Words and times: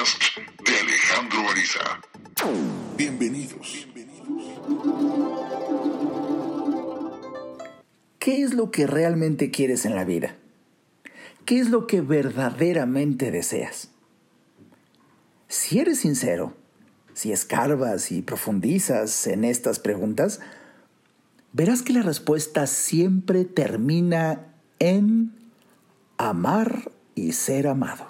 podcast 0.00 0.38
de 0.64 0.76
Alejandro 0.78 1.50
Ariza. 1.50 2.00
Bienvenidos. 2.96 3.86
¿Qué 8.18 8.42
es 8.42 8.54
lo 8.54 8.70
que 8.70 8.86
realmente 8.86 9.50
quieres 9.50 9.84
en 9.84 9.94
la 9.94 10.04
vida? 10.04 10.36
¿Qué 11.44 11.60
es 11.60 11.68
lo 11.68 11.86
que 11.86 12.00
verdaderamente 12.00 13.30
deseas? 13.30 13.90
Si 15.48 15.80
eres 15.80 16.00
sincero, 16.00 16.54
si 17.12 17.32
escarbas 17.32 18.10
y 18.10 18.22
profundizas 18.22 19.26
en 19.26 19.44
estas 19.44 19.80
preguntas, 19.80 20.40
verás 21.52 21.82
que 21.82 21.92
la 21.92 22.02
respuesta 22.02 22.66
siempre 22.66 23.44
termina 23.44 24.54
en 24.78 25.32
amar 26.16 26.90
y 27.14 27.32
ser 27.32 27.66
amado. 27.66 28.09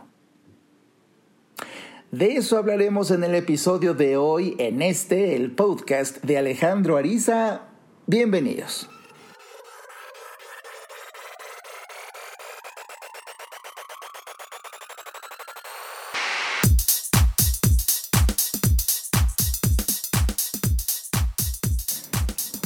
De 2.10 2.34
eso 2.34 2.58
hablaremos 2.58 3.12
en 3.12 3.22
el 3.22 3.36
episodio 3.36 3.94
de 3.94 4.16
hoy, 4.16 4.56
en 4.58 4.82
este, 4.82 5.36
el 5.36 5.52
podcast 5.52 6.20
de 6.24 6.38
Alejandro 6.38 6.96
Ariza. 6.96 7.68
Bienvenidos. 8.08 8.90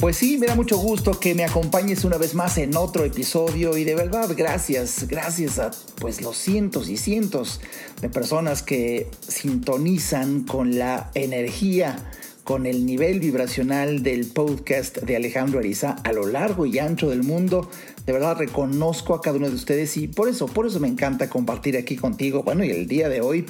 Pues 0.05 0.19
sí, 0.19 0.37
me 0.37 0.47
da 0.47 0.55
mucho 0.55 0.77
gusto 0.77 1.19
que 1.19 1.35
me 1.35 1.47
acompañes 1.47 2.05
una 2.05 2.19
vez 2.19 2.35
más 2.35 2.59
en 2.59 2.77
otro 2.77 3.07
episodio 3.07 3.75
y 3.79 3.85
de 3.85 3.95
verdad 3.95 4.31
gracias, 4.37 5.09
gracias 5.09 5.59
a 5.59 5.71
pues 5.99 6.21
los 6.21 6.37
cientos 6.37 6.91
y 6.91 6.99
cientos 6.99 7.63
de 8.03 8.11
personas 8.11 8.63
que 8.63 9.09
sintonizan 9.27 10.43
con 10.43 10.77
la 10.79 11.11
energía, 11.15 12.11
con 12.45 12.67
el 12.67 12.85
nivel 12.85 13.19
vibracional 13.19 14.03
del 14.03 14.27
podcast 14.27 14.99
de 14.99 15.17
Alejandro 15.17 15.61
Ariza 15.61 15.97
a 16.05 16.13
lo 16.13 16.27
largo 16.27 16.67
y 16.67 16.79
ancho 16.81 17.09
del 17.09 17.23
mundo. 17.23 17.71
De 18.05 18.13
verdad 18.13 18.37
reconozco 18.37 19.15
a 19.15 19.23
cada 19.23 19.39
uno 19.39 19.49
de 19.49 19.55
ustedes 19.55 19.97
y 19.97 20.07
por 20.07 20.29
eso, 20.29 20.45
por 20.45 20.67
eso 20.67 20.81
me 20.81 20.89
encanta 20.89 21.31
compartir 21.31 21.79
aquí 21.79 21.97
contigo. 21.97 22.43
Bueno, 22.43 22.63
y 22.63 22.69
el 22.69 22.87
día 22.87 23.09
de 23.09 23.23
hoy 23.23 23.47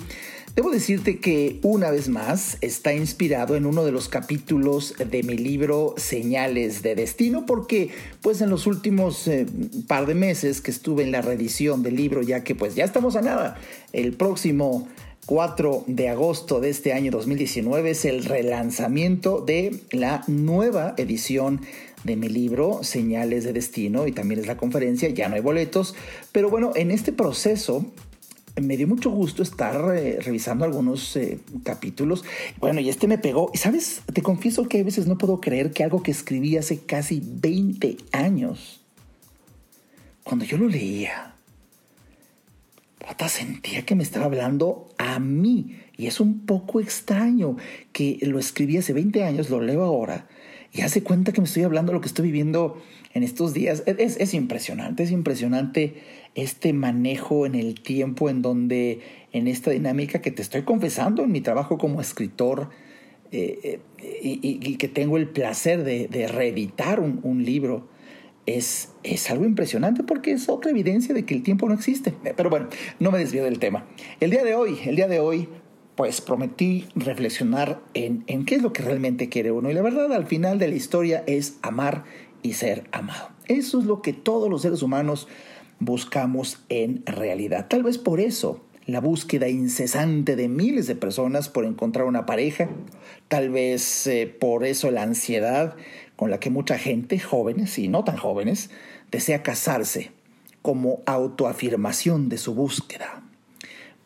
Debo 0.54 0.70
decirte 0.70 1.18
que 1.18 1.58
una 1.62 1.90
vez 1.90 2.08
más 2.08 2.58
está 2.60 2.94
inspirado 2.94 3.56
en 3.56 3.66
uno 3.66 3.84
de 3.84 3.90
los 3.90 4.08
capítulos 4.08 4.94
de 4.98 5.24
mi 5.24 5.36
libro 5.36 5.94
Señales 5.96 6.82
de 6.82 6.94
Destino 6.94 7.44
porque 7.44 7.90
pues 8.22 8.40
en 8.40 8.50
los 8.50 8.68
últimos 8.68 9.26
eh, 9.26 9.46
par 9.88 10.06
de 10.06 10.14
meses 10.14 10.60
que 10.60 10.70
estuve 10.70 11.02
en 11.02 11.10
la 11.10 11.22
reedición 11.22 11.82
del 11.82 11.96
libro 11.96 12.22
ya 12.22 12.44
que 12.44 12.54
pues 12.54 12.76
ya 12.76 12.84
estamos 12.84 13.16
a 13.16 13.22
nada, 13.22 13.56
el 13.92 14.12
próximo 14.12 14.86
4 15.26 15.84
de 15.88 16.08
agosto 16.08 16.60
de 16.60 16.70
este 16.70 16.92
año 16.92 17.10
2019 17.10 17.90
es 17.90 18.04
el 18.04 18.24
relanzamiento 18.24 19.40
de 19.40 19.80
la 19.90 20.22
nueva 20.28 20.94
edición 20.96 21.62
de 22.04 22.14
mi 22.14 22.28
libro 22.28 22.84
Señales 22.84 23.42
de 23.42 23.54
Destino 23.54 24.06
y 24.06 24.12
también 24.12 24.40
es 24.40 24.46
la 24.46 24.56
conferencia, 24.56 25.08
ya 25.08 25.28
no 25.28 25.34
hay 25.34 25.40
boletos, 25.40 25.96
pero 26.30 26.48
bueno, 26.48 26.70
en 26.76 26.92
este 26.92 27.10
proceso 27.10 27.86
me 28.60 28.76
dio 28.76 28.86
mucho 28.86 29.10
gusto 29.10 29.42
estar 29.42 29.96
eh, 29.96 30.18
revisando 30.20 30.64
algunos 30.64 31.16
eh, 31.16 31.38
capítulos. 31.64 32.24
Bueno, 32.58 32.80
y 32.80 32.88
este 32.88 33.08
me 33.08 33.18
pegó. 33.18 33.50
Y 33.52 33.58
sabes, 33.58 34.02
te 34.12 34.22
confieso 34.22 34.68
que 34.68 34.80
a 34.80 34.84
veces 34.84 35.06
no 35.06 35.18
puedo 35.18 35.40
creer 35.40 35.72
que 35.72 35.84
algo 35.84 36.02
que 36.02 36.10
escribí 36.10 36.56
hace 36.56 36.80
casi 36.80 37.22
20 37.24 37.96
años, 38.12 38.80
cuando 40.22 40.44
yo 40.44 40.56
lo 40.56 40.68
leía, 40.68 41.34
sentía 43.28 43.84
que 43.84 43.94
me 43.94 44.02
estaba 44.02 44.26
hablando 44.26 44.88
a 44.98 45.18
mí. 45.18 45.78
Y 45.96 46.06
es 46.06 46.20
un 46.20 46.46
poco 46.46 46.80
extraño 46.80 47.56
que 47.92 48.18
lo 48.22 48.38
escribí 48.38 48.76
hace 48.76 48.92
20 48.92 49.24
años, 49.24 49.50
lo 49.50 49.60
leo 49.60 49.82
ahora, 49.82 50.26
y 50.74 50.82
hace 50.82 51.04
cuenta 51.04 51.32
que 51.32 51.40
me 51.40 51.46
estoy 51.46 51.62
hablando 51.62 51.92
de 51.92 51.94
lo 51.94 52.00
que 52.00 52.08
estoy 52.08 52.26
viviendo 52.26 52.82
en 53.14 53.22
estos 53.22 53.54
días. 53.54 53.84
Es, 53.86 54.16
es 54.18 54.34
impresionante, 54.34 55.04
es 55.04 55.12
impresionante 55.12 55.94
este 56.34 56.72
manejo 56.72 57.46
en 57.46 57.54
el 57.54 57.80
tiempo 57.80 58.28
en 58.28 58.42
donde 58.42 59.00
en 59.32 59.46
esta 59.46 59.70
dinámica 59.70 60.20
que 60.20 60.32
te 60.32 60.42
estoy 60.42 60.62
confesando 60.62 61.22
en 61.22 61.30
mi 61.30 61.40
trabajo 61.40 61.78
como 61.78 62.00
escritor 62.00 62.70
eh, 63.30 63.80
eh, 63.98 64.20
y, 64.20 64.76
que 64.76 64.88
tengo 64.88 65.16
el 65.16 65.28
placer 65.28 65.84
de, 65.84 66.28
reeditar 66.28 66.98
un, 66.98 67.44
libro, 67.44 67.88
es, 68.46 68.90
es, 69.04 69.30
algo 69.30 69.44
impresionante 69.44 70.02
porque 70.02 70.32
es 70.32 70.48
otra 70.48 70.72
evidencia 70.72 71.14
de 71.14 71.24
que 71.24 71.34
el 71.34 71.44
tiempo 71.44 71.68
no 71.68 71.74
existe. 71.74 72.12
Pero 72.36 72.50
bueno, 72.50 72.68
no 72.98 73.12
me 73.12 73.18
desvío 73.18 73.44
del 73.44 73.60
tema. 73.60 73.86
El 74.18 74.30
día 74.30 74.42
de 74.42 74.56
hoy, 74.56 74.78
el 74.84 74.96
día 74.96 75.06
de 75.06 75.20
hoy, 75.20 75.48
pues 75.96 76.20
prometí 76.20 76.86
reflexionar 76.94 77.80
en, 77.94 78.24
en 78.26 78.44
qué 78.44 78.56
es 78.56 78.62
lo 78.62 78.72
que 78.72 78.82
realmente 78.82 79.28
quiere 79.28 79.52
uno. 79.52 79.70
Y 79.70 79.74
la 79.74 79.82
verdad, 79.82 80.12
al 80.12 80.26
final 80.26 80.58
de 80.58 80.68
la 80.68 80.74
historia 80.74 81.22
es 81.26 81.58
amar 81.62 82.04
y 82.42 82.54
ser 82.54 82.84
amado. 82.92 83.30
Eso 83.46 83.78
es 83.78 83.84
lo 83.84 84.02
que 84.02 84.12
todos 84.12 84.50
los 84.50 84.62
seres 84.62 84.82
humanos 84.82 85.28
buscamos 85.78 86.64
en 86.68 87.04
realidad. 87.06 87.66
Tal 87.68 87.82
vez 87.82 87.98
por 87.98 88.20
eso 88.20 88.60
la 88.86 89.00
búsqueda 89.00 89.48
incesante 89.48 90.36
de 90.36 90.48
miles 90.48 90.86
de 90.86 90.94
personas 90.94 91.48
por 91.48 91.64
encontrar 91.64 92.06
una 92.06 92.26
pareja, 92.26 92.68
tal 93.28 93.50
vez 93.50 94.06
eh, 94.06 94.26
por 94.26 94.64
eso 94.64 94.90
la 94.90 95.02
ansiedad 95.02 95.76
con 96.16 96.30
la 96.30 96.38
que 96.38 96.50
mucha 96.50 96.78
gente, 96.78 97.18
jóvenes 97.18 97.78
y 97.78 97.88
no 97.88 98.04
tan 98.04 98.16
jóvenes, 98.16 98.70
desea 99.10 99.42
casarse 99.42 100.10
como 100.60 101.02
autoafirmación 101.06 102.28
de 102.28 102.38
su 102.38 102.54
búsqueda 102.54 103.23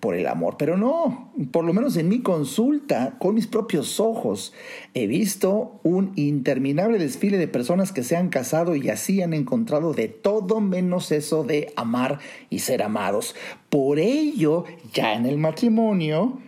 por 0.00 0.14
el 0.14 0.26
amor. 0.26 0.56
Pero 0.59 0.76
no, 0.76 1.32
por 1.50 1.64
lo 1.64 1.72
menos 1.72 1.97
en 1.97 2.09
mi 2.09 2.20
consulta, 2.20 3.16
con 3.19 3.34
mis 3.34 3.47
propios 3.47 4.00
ojos, 4.00 4.53
he 4.94 5.06
visto 5.06 5.81
un 5.82 6.12
interminable 6.16 6.98
desfile 6.98 7.38
de 7.38 7.48
personas 7.48 7.92
que 7.92 8.04
se 8.04 8.16
han 8.16 8.28
casado 8.28 8.76
y 8.76 8.91
así 8.91 9.22
han 9.22 9.34
encontrado 9.34 9.94
de 9.94 10.09
todo 10.09 10.60
menos 10.60 11.12
eso 11.12 11.44
de 11.44 11.72
amar 11.76 12.19
y 12.50 12.60
ser 12.60 12.82
amados. 12.82 13.34
Por 13.70 13.98
ello, 13.98 14.64
ya 14.92 15.14
en 15.14 15.26
el 15.26 15.38
matrimonio, 15.38 16.38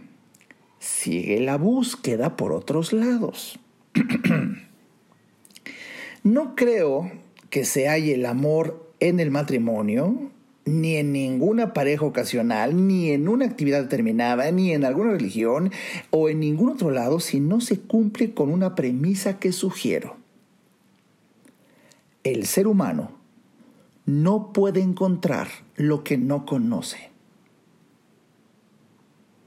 sigue 0.79 1.41
la 1.41 1.57
búsqueda 1.57 2.37
por 2.37 2.53
otros 2.53 2.93
lados. 2.93 3.59
no 6.23 6.55
creo 6.55 7.11
que 7.51 7.65
se 7.65 7.89
halle 7.89 8.15
el 8.15 8.27
amor 8.27 8.93
en 9.01 9.19
el 9.19 9.31
matrimonio 9.31 10.31
ni 10.71 10.97
en 10.97 11.13
ninguna 11.13 11.73
pareja 11.73 12.05
ocasional, 12.05 12.87
ni 12.87 13.11
en 13.11 13.29
una 13.29 13.47
actividad 13.47 13.83
determinada, 13.83 14.51
ni 14.51 14.73
en 14.73 14.85
alguna 14.85 15.13
religión 15.13 15.71
o 16.11 16.29
en 16.29 16.41
ningún 16.41 16.71
otro 16.71 16.91
lado 16.91 17.21
si 17.21 17.41
no 17.41 17.61
se 17.61 17.81
cumple 17.81 18.33
con 18.33 18.51
una 18.51 18.75
premisa 18.75 19.39
que 19.39 19.53
sugiero. 19.53 20.17
El 22.23 22.47
ser 22.47 22.67
humano 22.67 23.13
no 24.07 24.53
puede 24.53 24.81
encontrar 24.81 25.49
lo 25.77 26.05
que 26.05 26.19
no 26.19 26.47
conoce. 26.47 27.10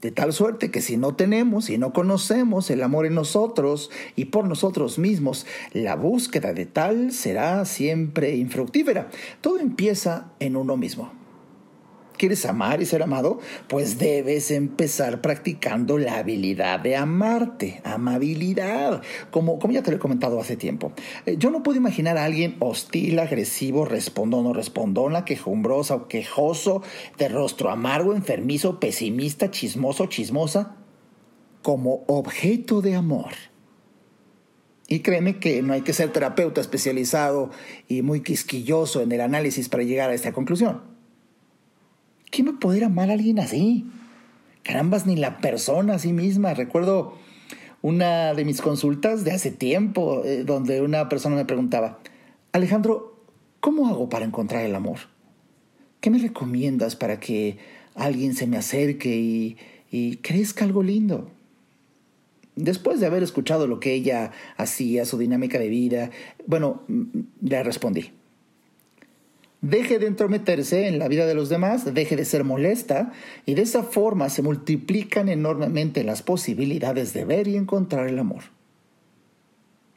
De 0.04 0.10
tal 0.10 0.34
suerte 0.34 0.70
que 0.70 0.82
si 0.82 0.98
no 0.98 1.14
tenemos 1.14 1.70
y 1.70 1.78
no 1.78 1.94
conocemos 1.94 2.68
el 2.68 2.82
amor 2.82 3.06
en 3.06 3.14
nosotros 3.14 3.90
y 4.16 4.26
por 4.26 4.46
nosotros 4.46 4.98
mismos, 4.98 5.46
la 5.72 5.96
búsqueda 5.96 6.52
de 6.52 6.66
tal 6.66 7.10
será 7.10 7.64
siempre 7.64 8.36
infructífera. 8.36 9.08
Todo 9.40 9.60
empieza 9.60 10.26
en 10.40 10.56
uno 10.56 10.76
mismo. 10.76 11.23
¿Quieres 12.16 12.46
amar 12.46 12.80
y 12.80 12.86
ser 12.86 13.02
amado? 13.02 13.40
Pues 13.66 13.98
debes 13.98 14.52
empezar 14.52 15.20
practicando 15.20 15.98
la 15.98 16.18
habilidad 16.18 16.78
de 16.78 16.94
amarte, 16.94 17.80
amabilidad, 17.82 19.02
como, 19.32 19.58
como 19.58 19.72
ya 19.72 19.82
te 19.82 19.90
lo 19.90 19.96
he 19.96 20.00
comentado 20.00 20.38
hace 20.40 20.56
tiempo. 20.56 20.92
Eh, 21.26 21.36
yo 21.38 21.50
no 21.50 21.64
puedo 21.64 21.76
imaginar 21.76 22.16
a 22.16 22.24
alguien 22.24 22.56
hostil, 22.60 23.18
agresivo, 23.18 23.84
respondón 23.84 24.46
o 24.46 24.52
respondona, 24.52 25.24
quejumbrosa 25.24 25.96
o 25.96 26.08
quejoso, 26.08 26.82
de 27.18 27.28
rostro 27.28 27.70
amargo, 27.70 28.14
enfermizo, 28.14 28.78
pesimista, 28.78 29.50
chismoso, 29.50 30.06
chismosa, 30.06 30.76
como 31.62 32.04
objeto 32.06 32.80
de 32.80 32.94
amor. 32.94 33.32
Y 34.86 35.00
créeme 35.00 35.40
que 35.40 35.62
no 35.62 35.72
hay 35.72 35.80
que 35.80 35.92
ser 35.92 36.12
terapeuta 36.12 36.60
especializado 36.60 37.50
y 37.88 38.02
muy 38.02 38.20
quisquilloso 38.20 39.00
en 39.00 39.10
el 39.10 39.20
análisis 39.20 39.68
para 39.68 39.82
llegar 39.82 40.10
a 40.10 40.14
esta 40.14 40.32
conclusión. 40.32 40.93
¿Quién 42.34 42.48
va 42.48 42.52
a 42.52 42.58
poder 42.58 42.82
amar 42.82 43.10
a 43.10 43.12
alguien 43.12 43.38
así? 43.38 43.86
Carambas, 44.64 45.06
ni 45.06 45.14
la 45.14 45.38
persona 45.38 45.94
a 45.94 45.98
sí 46.00 46.12
misma. 46.12 46.52
Recuerdo 46.52 47.16
una 47.80 48.34
de 48.34 48.44
mis 48.44 48.60
consultas 48.60 49.22
de 49.22 49.30
hace 49.30 49.52
tiempo, 49.52 50.24
eh, 50.24 50.42
donde 50.42 50.80
una 50.80 51.08
persona 51.08 51.36
me 51.36 51.44
preguntaba, 51.44 52.00
Alejandro, 52.50 53.22
¿cómo 53.60 53.86
hago 53.86 54.08
para 54.08 54.24
encontrar 54.24 54.64
el 54.64 54.74
amor? 54.74 54.98
¿Qué 56.00 56.10
me 56.10 56.18
recomiendas 56.18 56.96
para 56.96 57.20
que 57.20 57.58
alguien 57.94 58.34
se 58.34 58.48
me 58.48 58.56
acerque 58.56 59.16
y, 59.16 59.56
y 59.92 60.16
crezca 60.16 60.64
algo 60.64 60.82
lindo? 60.82 61.30
Después 62.56 62.98
de 62.98 63.06
haber 63.06 63.22
escuchado 63.22 63.68
lo 63.68 63.78
que 63.78 63.94
ella 63.94 64.32
hacía, 64.56 65.04
su 65.04 65.18
dinámica 65.18 65.60
de 65.60 65.68
vida, 65.68 66.10
bueno, 66.48 66.82
le 67.40 67.62
respondí. 67.62 68.10
Deje 69.64 69.98
de 69.98 70.06
entrometerse 70.06 70.88
en 70.88 70.98
la 70.98 71.08
vida 71.08 71.26
de 71.26 71.34
los 71.34 71.48
demás, 71.48 71.94
deje 71.94 72.16
de 72.16 72.26
ser 72.26 72.44
molesta 72.44 73.12
y 73.46 73.54
de 73.54 73.62
esa 73.62 73.82
forma 73.82 74.28
se 74.28 74.42
multiplican 74.42 75.28
enormemente 75.28 76.04
las 76.04 76.22
posibilidades 76.22 77.14
de 77.14 77.24
ver 77.24 77.48
y 77.48 77.56
encontrar 77.56 78.08
el 78.08 78.18
amor. 78.18 78.42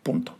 Punto. 0.04 0.37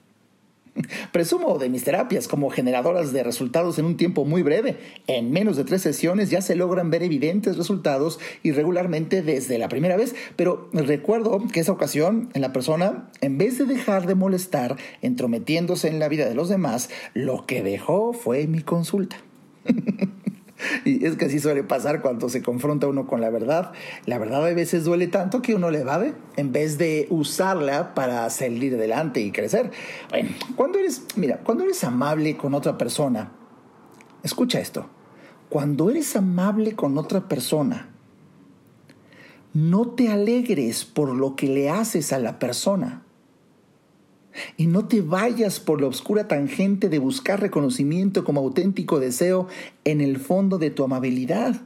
Presumo 1.12 1.58
de 1.58 1.70
mis 1.70 1.84
terapias 1.84 2.28
como 2.28 2.50
generadoras 2.50 3.14
de 3.14 3.24
resultados 3.24 3.80
en 3.80 3.86
un 3.86 3.98
tiempo 3.98 4.26
muy 4.26 4.44
breve. 4.44 4.78
En 5.08 5.32
menos 5.32 5.58
de 5.58 5.64
tres 5.64 5.82
sesiones 5.82 6.30
ya 6.30 6.42
se 6.42 6.56
logran 6.56 6.90
ver 6.90 7.04
evidentes 7.04 7.58
resultados 7.58 8.20
irregularmente 8.44 9.22
desde 9.22 9.58
la 9.58 9.70
primera 9.70 9.98
vez, 9.98 10.16
pero 10.36 10.70
recuerdo 10.74 11.42
que 11.52 11.60
esa 11.60 11.72
ocasión 11.72 12.30
en 12.34 12.42
la 12.42 12.54
persona, 12.54 13.10
en 13.22 13.38
vez 13.38 13.58
de 13.58 13.66
dejar 13.66 14.08
de 14.08 14.16
molestar 14.16 14.78
entrometiéndose 15.02 15.88
en 15.88 16.00
la 16.00 16.10
vida 16.10 16.28
de 16.28 16.36
los 16.36 16.50
demás, 16.50 16.90
lo 17.14 17.46
que 17.46 17.64
dejó 17.64 18.14
fue 18.14 18.48
mi 18.48 18.62
consulta. 18.62 19.18
Y 20.86 21.06
es 21.06 21.16
que 21.16 21.26
así 21.26 21.40
suele 21.40 21.64
pasar 21.64 22.02
cuando 22.02 22.30
se 22.30 22.42
confronta 22.42 22.88
uno 22.88 23.08
con 23.08 23.22
la 23.22 23.30
verdad. 23.30 23.74
La 24.06 24.18
verdad 24.18 24.46
a 24.46 24.54
veces 24.54 24.84
duele 24.84 25.08
tanto 25.08 25.42
que 25.42 25.56
uno 25.56 25.70
le 25.72 25.82
evade 25.82 26.14
en 26.36 26.52
vez 26.52 26.78
de 26.78 27.08
usarla 27.10 27.94
para 27.94 28.30
salir 28.30 28.76
adelante 28.76 29.22
y 29.22 29.32
crecer. 29.32 29.72
Bueno, 30.10 30.30
cuando 30.56 30.80
eres, 30.80 31.04
mira, 31.16 31.38
cuando 31.44 31.64
eres 31.64 31.84
amable 31.84 32.38
con 32.38 32.54
otra 32.54 32.78
persona, 32.78 33.32
escucha 34.24 34.60
esto. 34.60 34.88
Cuando 35.50 35.90
eres 35.90 36.16
amable 36.16 36.76
con 36.76 36.98
otra 36.98 37.28
persona, 37.28 37.90
no 39.54 39.90
te 39.90 40.10
alegres 40.10 40.86
por 40.86 41.16
lo 41.16 41.36
que 41.36 41.48
le 41.48 41.70
haces 41.70 42.12
a 42.14 42.20
la 42.20 42.38
persona 42.38 43.07
y 44.56 44.68
no 44.68 44.88
te 44.88 45.02
vayas 45.02 45.60
por 45.60 45.82
la 45.82 45.88
oscura 45.88 46.28
tangente 46.28 46.90
de 46.90 47.00
buscar 47.00 47.40
reconocimiento 47.40 48.24
como 48.24 48.42
auténtico 48.42 49.00
deseo 49.00 49.48
en 49.84 50.02
el 50.02 50.18
fondo 50.18 50.58
de 50.58 50.70
tu 50.70 50.84
amabilidad. 50.84 51.62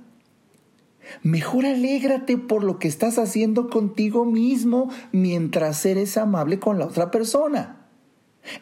Mejor 1.23 1.65
alégrate 1.65 2.38
por 2.38 2.63
lo 2.63 2.79
que 2.79 2.88
estás 2.88 3.18
haciendo 3.18 3.69
contigo 3.69 4.25
mismo 4.25 4.89
mientras 5.12 5.85
eres 5.85 6.18
amable 6.18 6.59
con 6.59 6.79
la 6.79 6.85
otra 6.85 7.12
persona. 7.12 7.88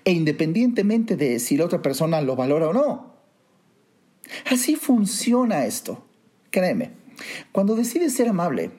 E 0.03 0.11
independientemente 0.11 1.15
de 1.15 1.39
si 1.39 1.57
la 1.57 1.65
otra 1.65 1.81
persona 1.81 2.21
lo 2.21 2.35
valora 2.35 2.69
o 2.69 2.73
no. 2.73 3.13
Así 4.49 4.75
funciona 4.75 5.65
esto. 5.65 6.05
Créeme, 6.51 6.91
cuando 7.51 7.75
decides 7.75 8.13
ser 8.13 8.29
amable, 8.29 8.71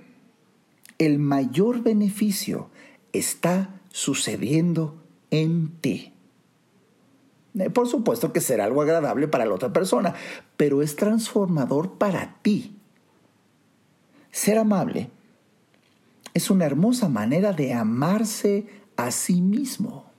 el 0.99 1.19
mayor 1.19 1.83
beneficio 1.83 2.71
está 3.13 3.81
sucediendo 3.91 5.03
en 5.31 5.71
ti. 5.81 6.13
Eh, 7.59 7.71
por 7.71 7.89
supuesto 7.89 8.33
que 8.33 8.41
será 8.41 8.65
algo 8.65 8.83
agradable 8.83 9.29
para 9.29 9.45
la 9.45 9.55
otra 9.55 9.73
persona, 9.73 10.15
pero 10.57 10.83
es 10.83 10.97
transformador 10.97 11.99
para 11.99 12.37
ti. 12.43 12.77
Ser 14.31 14.59
amable 14.59 15.11
es 16.35 16.51
una 16.51 16.67
hermosa 16.67 17.09
manera 17.09 17.53
de 17.53 17.73
amarse 17.73 18.67
a 18.97 19.11
sí 19.11 19.41
mismo. 19.43 20.11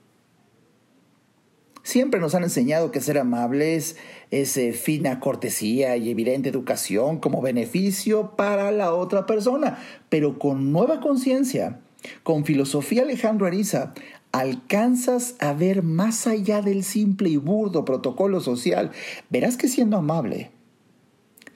Siempre 1.82 2.20
nos 2.20 2.34
han 2.34 2.44
enseñado 2.44 2.92
que 2.92 3.00
ser 3.00 3.18
amables 3.18 3.96
es 4.30 4.56
eh, 4.56 4.72
fina 4.72 5.18
cortesía 5.18 5.96
y 5.96 6.10
evidente 6.10 6.48
educación 6.48 7.18
como 7.18 7.42
beneficio 7.42 8.36
para 8.36 8.70
la 8.70 8.94
otra 8.94 9.26
persona, 9.26 9.78
pero 10.08 10.38
con 10.38 10.70
nueva 10.70 11.00
conciencia, 11.00 11.80
con 12.22 12.44
filosofía 12.44 13.02
Alejandro 13.02 13.46
Ariza, 13.46 13.94
alcanzas 14.32 15.36
a 15.38 15.52
ver 15.52 15.82
más 15.82 16.26
allá 16.26 16.62
del 16.62 16.84
simple 16.84 17.28
y 17.28 17.36
burdo 17.36 17.84
protocolo 17.84 18.40
social, 18.40 18.90
verás 19.30 19.56
que 19.56 19.68
siendo 19.68 19.98
amable, 19.98 20.50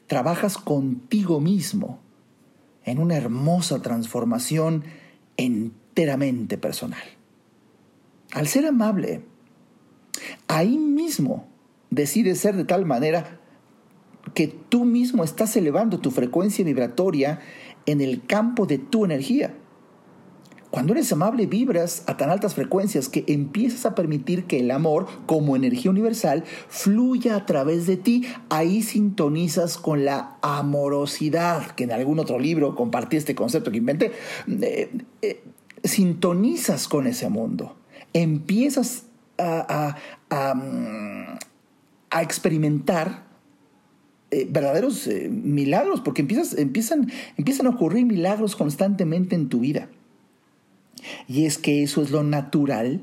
trabajas 0.06 0.58
contigo 0.58 1.40
mismo 1.40 2.00
en 2.84 2.98
una 2.98 3.16
hermosa 3.16 3.82
transformación 3.82 4.84
enteramente 5.36 6.58
personal. 6.58 7.02
Al 8.32 8.46
ser 8.46 8.66
amable, 8.66 9.22
ahí 10.46 10.76
mismo 10.76 11.48
decides 11.90 12.38
ser 12.38 12.56
de 12.56 12.64
tal 12.64 12.84
manera 12.84 13.40
que 14.34 14.48
tú 14.48 14.84
mismo 14.84 15.24
estás 15.24 15.56
elevando 15.56 15.98
tu 15.98 16.10
frecuencia 16.10 16.64
vibratoria 16.64 17.40
en 17.86 18.00
el 18.00 18.26
campo 18.26 18.66
de 18.66 18.78
tu 18.78 19.04
energía. 19.04 19.54
Cuando 20.70 20.92
eres 20.92 21.12
amable 21.12 21.46
vibras 21.46 22.02
a 22.06 22.16
tan 22.16 22.30
altas 22.30 22.54
frecuencias 22.54 23.08
que 23.08 23.24
empiezas 23.28 23.86
a 23.86 23.94
permitir 23.94 24.44
que 24.44 24.58
el 24.60 24.70
amor, 24.70 25.06
como 25.26 25.54
energía 25.54 25.90
universal, 25.90 26.44
fluya 26.68 27.36
a 27.36 27.46
través 27.46 27.86
de 27.86 27.96
ti. 27.96 28.26
Ahí 28.48 28.82
sintonizas 28.82 29.78
con 29.78 30.04
la 30.04 30.36
amorosidad, 30.42 31.70
que 31.72 31.84
en 31.84 31.92
algún 31.92 32.18
otro 32.18 32.38
libro 32.38 32.74
compartí 32.74 33.16
este 33.16 33.34
concepto 33.34 33.70
que 33.70 33.78
inventé. 33.78 34.12
Eh, 34.48 34.90
eh, 35.22 35.42
sintonizas 35.84 36.88
con 36.88 37.06
ese 37.06 37.28
mundo. 37.28 37.76
Empiezas 38.12 39.04
a, 39.38 39.96
mm, 40.30 41.38
experimentar 42.20 43.26
eh, 44.30 44.48
verdaderos 44.50 45.08
milagros, 45.30 46.00
porque 46.00 46.22
empiezan, 46.22 47.12
empiezan 47.36 47.66
a 47.66 47.70
ocurrir 47.70 48.04
milagros 48.04 48.56
constantemente 48.56 49.36
en 49.36 49.48
tu 49.48 49.60
vida. 49.60 49.88
Y 51.28 51.46
es 51.46 51.58
que 51.58 51.82
eso 51.82 52.02
es 52.02 52.10
lo 52.10 52.22
natural 52.22 53.02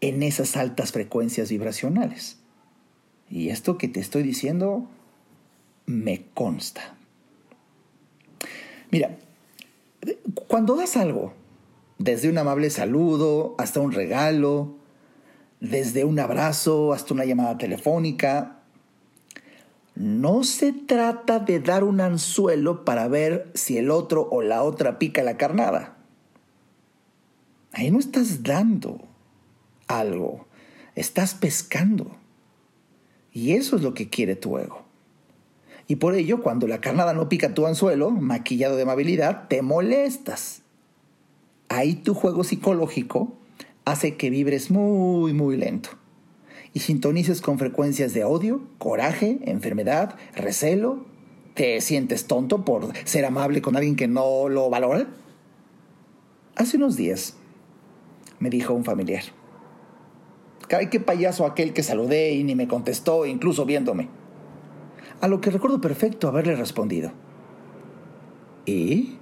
en 0.00 0.22
esas 0.22 0.56
altas 0.56 0.92
frecuencias 0.92 1.50
vibracionales. 1.50 2.38
Y 3.30 3.48
esto 3.48 3.78
que 3.78 3.88
te 3.88 4.00
estoy 4.00 4.22
diciendo 4.22 4.88
me 5.86 6.24
consta. 6.34 6.96
Mira, 8.90 9.16
cuando 10.48 10.76
das 10.76 10.96
algo, 10.96 11.32
desde 11.98 12.28
un 12.28 12.36
amable 12.36 12.68
saludo 12.68 13.54
hasta 13.58 13.80
un 13.80 13.92
regalo, 13.92 14.76
desde 15.60 16.04
un 16.04 16.18
abrazo 16.18 16.92
hasta 16.92 17.14
una 17.14 17.24
llamada 17.24 17.56
telefónica, 17.56 18.58
no 19.94 20.42
se 20.42 20.72
trata 20.72 21.38
de 21.38 21.60
dar 21.60 21.84
un 21.84 22.00
anzuelo 22.00 22.84
para 22.84 23.08
ver 23.08 23.50
si 23.54 23.78
el 23.78 23.90
otro 23.90 24.28
o 24.30 24.42
la 24.42 24.62
otra 24.62 24.98
pica 24.98 25.22
la 25.22 25.36
carnada. 25.36 26.01
Ahí 27.72 27.90
no 27.90 27.98
estás 27.98 28.42
dando 28.42 29.00
algo, 29.86 30.46
estás 30.94 31.34
pescando. 31.34 32.16
Y 33.32 33.52
eso 33.52 33.76
es 33.76 33.82
lo 33.82 33.94
que 33.94 34.08
quiere 34.08 34.36
tu 34.36 34.58
ego. 34.58 34.82
Y 35.88 35.96
por 35.96 36.14
ello, 36.14 36.42
cuando 36.42 36.66
la 36.66 36.80
carnada 36.80 37.14
no 37.14 37.28
pica 37.28 37.54
tu 37.54 37.66
anzuelo, 37.66 38.10
maquillado 38.10 38.76
de 38.76 38.82
amabilidad, 38.82 39.48
te 39.48 39.62
molestas. 39.62 40.62
Ahí 41.68 41.94
tu 41.94 42.14
juego 42.14 42.44
psicológico 42.44 43.36
hace 43.84 44.16
que 44.16 44.30
vibres 44.30 44.70
muy, 44.70 45.32
muy 45.32 45.56
lento. 45.56 45.90
Y 46.74 46.80
sintonices 46.80 47.40
con 47.40 47.58
frecuencias 47.58 48.14
de 48.14 48.24
odio, 48.24 48.62
coraje, 48.78 49.40
enfermedad, 49.44 50.16
recelo. 50.34 51.04
¿Te 51.54 51.80
sientes 51.82 52.26
tonto 52.26 52.64
por 52.64 52.92
ser 53.04 53.26
amable 53.26 53.60
con 53.60 53.76
alguien 53.76 53.96
que 53.96 54.08
no 54.08 54.48
lo 54.48 54.70
valora? 54.70 55.06
Hace 56.54 56.76
unos 56.78 56.96
días 56.96 57.36
me 58.42 58.50
dijo 58.50 58.74
un 58.74 58.84
familiar. 58.84 59.22
Ay, 60.68 60.88
qué 60.88 60.98
payaso 60.98 61.46
aquel 61.46 61.72
que 61.72 61.84
saludé 61.84 62.32
y 62.32 62.42
ni 62.42 62.56
me 62.56 62.66
contestó, 62.66 63.24
incluso 63.24 63.64
viéndome. 63.64 64.08
A 65.20 65.28
lo 65.28 65.40
que 65.40 65.50
recuerdo 65.50 65.80
perfecto 65.80 66.26
haberle 66.26 66.56
respondido. 66.56 67.12
¿Y? 68.66 69.16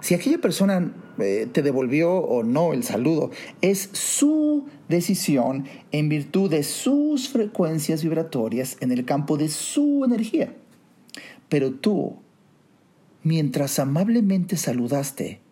Si 0.00 0.12
aquella 0.12 0.38
persona 0.38 0.92
eh, 1.18 1.48
te 1.50 1.62
devolvió 1.62 2.12
o 2.12 2.42
no 2.42 2.74
el 2.74 2.82
saludo, 2.82 3.30
es 3.62 3.88
su 3.92 4.66
decisión 4.90 5.64
en 5.90 6.10
virtud 6.10 6.50
de 6.50 6.64
sus 6.64 7.30
frecuencias 7.30 8.02
vibratorias 8.02 8.76
en 8.80 8.92
el 8.92 9.06
campo 9.06 9.38
de 9.38 9.48
su 9.48 10.04
energía. 10.04 10.54
Pero 11.48 11.72
tú, 11.72 12.16
mientras 13.22 13.78
amablemente 13.78 14.58
saludaste, 14.58 15.45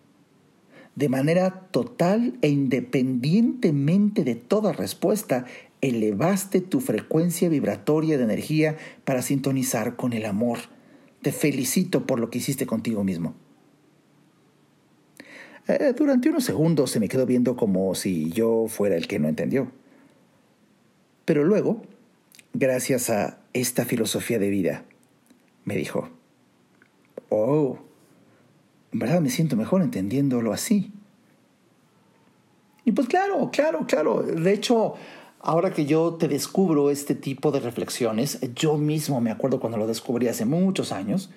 de 0.97 1.09
manera 1.09 1.69
total 1.71 2.39
e 2.41 2.49
independientemente 2.49 4.23
de 4.25 4.37
toda 4.37 4.73
respuesta, 4.73 5.45
elevaste 5.81 6.61
tu 6.61 6.81
frecuencia 6.81 7.49
vibratoria 7.49 8.17
de 8.17 8.25
energía 8.25 8.77
para 9.05 9.23
sintonizar 9.23 9.97
con 9.97 10.13
el 10.13 10.25
amor. 10.25 10.59
Te 11.23 11.33
felicito 11.33 12.07
por 12.07 12.21
lo 12.21 12.31
que 12.31 12.39
hiciste 12.39 12.67
contigo 12.67 13.03
mismo. 13.03 13.35
Eh, 15.67 15.95
durante 15.97 16.29
unos 16.29 16.45
segundos 16.45 16.91
se 16.91 17.01
me 17.01 17.09
quedó 17.09 17.27
viendo 17.27 17.57
como 17.57 17.95
si 17.95 18.31
yo 18.31 18.67
fuera 18.69 18.97
el 18.97 19.09
que 19.09 19.19
no 19.19 19.29
entendió. 19.29 19.73
Pero 21.25 21.43
luego, 21.43 21.83
gracias 22.53 23.11
a 23.11 23.39
esta 23.55 23.85
filosofía 23.85 24.39
de 24.39 24.51
vida, 24.51 24.85
me 25.65 25.75
dijo, 25.77 26.11
oh, 27.31 27.79
en 28.95 28.99
verdad 28.99 29.21
me 29.21 29.29
siento 29.29 29.57
mejor 29.57 29.83
entendiéndolo 29.83 30.55
así. 30.55 30.91
Y 32.87 32.93
pues 32.93 33.09
claro, 33.09 33.51
claro, 33.53 33.85
claro. 33.87 34.23
De 34.23 34.53
hecho, 34.53 34.95
Ahora 35.47 35.75
que 35.75 35.85
yo 35.85 36.15
te 36.15 36.27
descubro 36.27 36.91
este 36.91 37.15
tipo 37.15 37.53
de 37.53 37.61
reflexiones, 37.61 38.41
yo 38.55 38.79
mismo 38.79 39.21
me 39.21 39.31
acuerdo 39.31 39.61
cuando 39.61 39.77
lo 39.77 39.87
descubrí 39.87 40.27
hace 40.27 40.47
muchos 40.47 40.91
años, 40.91 41.29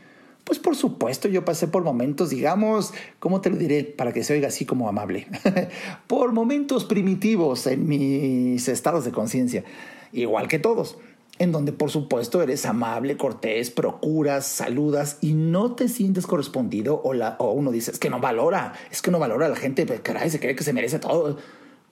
pues 0.46 0.60
por 0.60 0.78
supuesto 0.78 1.28
yo 1.28 1.44
pasé 1.44 1.68
por 1.68 1.84
momentos, 1.84 2.30
digamos, 2.30 2.94
¿cómo 3.20 3.42
te 3.42 3.50
lo 3.50 3.58
diré 3.58 3.84
para 3.84 4.14
que 4.14 4.24
se 4.24 4.32
oiga 4.32 4.48
así 4.48 4.66
como 4.66 4.88
amable? 4.88 5.28
por 6.08 6.32
momentos 6.32 6.86
primitivos 6.86 7.68
en 7.68 7.86
mis 7.86 8.70
estados 8.70 9.04
de 9.04 9.12
conciencia, 9.12 9.66
igual 10.14 10.48
que 10.48 10.58
todos, 10.58 10.98
en 11.40 11.52
donde 11.52 11.72
por 11.72 11.92
supuesto 11.92 12.42
eres 12.42 12.66
amable, 12.66 13.18
cortés, 13.18 13.70
procuras, 13.72 14.46
saludas 14.46 15.18
y 15.22 15.34
no 15.34 15.74
te 15.76 15.88
sientes 15.88 16.26
correspondido 16.26 17.02
o, 17.04 17.14
la, 17.14 17.36
o 17.40 17.52
uno 17.52 17.72
dice, 17.72 17.92
es 17.92 18.00
que 18.00 18.10
no 18.10 18.20
valora, 18.20 18.74
es 18.92 19.02
que 19.02 19.12
no 19.12 19.20
valora 19.20 19.46
a 19.46 19.50
la 19.50 19.56
gente, 19.56 19.86
pero 19.86 20.02
caray, 20.02 20.30
se 20.30 20.40
cree 20.40 20.56
que 20.56 20.64
se 20.64 20.74
merece 20.74 21.00
todo. 21.00 21.38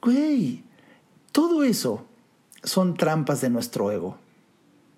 Güey, 0.02 0.64
todo 1.32 1.64
eso 1.64 2.06
son 2.64 2.96
trampas 2.96 3.42
de 3.42 3.50
nuestro 3.50 3.92
ego. 3.92 4.18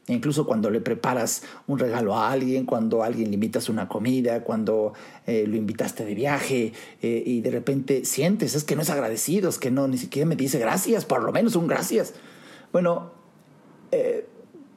Incluso 0.09 0.45
cuando 0.45 0.69
le 0.69 0.79
preparas 0.79 1.43
un 1.67 1.79
regalo 1.79 2.15
a 2.15 2.31
alguien, 2.31 2.65
cuando 2.65 3.03
a 3.03 3.07
alguien 3.07 3.27
le 3.27 3.33
invitas 3.33 3.67
una 3.67 3.89
comida, 3.89 4.41
cuando 4.41 4.93
eh, 5.25 5.45
lo 5.45 5.57
invitaste 5.57 6.05
de 6.05 6.15
viaje 6.15 6.71
eh, 7.01 7.23
y 7.25 7.41
de 7.41 7.51
repente 7.51 8.05
sientes, 8.05 8.55
es 8.55 8.63
que 8.63 8.77
no 8.77 8.83
es 8.83 8.89
agradecido, 8.89 9.49
es 9.49 9.59
que 9.59 9.69
no, 9.69 9.85
ni 9.89 9.97
siquiera 9.97 10.25
me 10.25 10.37
dice 10.37 10.59
gracias, 10.59 11.03
por 11.03 11.23
lo 11.23 11.33
menos 11.33 11.57
un 11.57 11.67
gracias. 11.67 12.13
Bueno, 12.71 13.11
eh, 13.91 14.25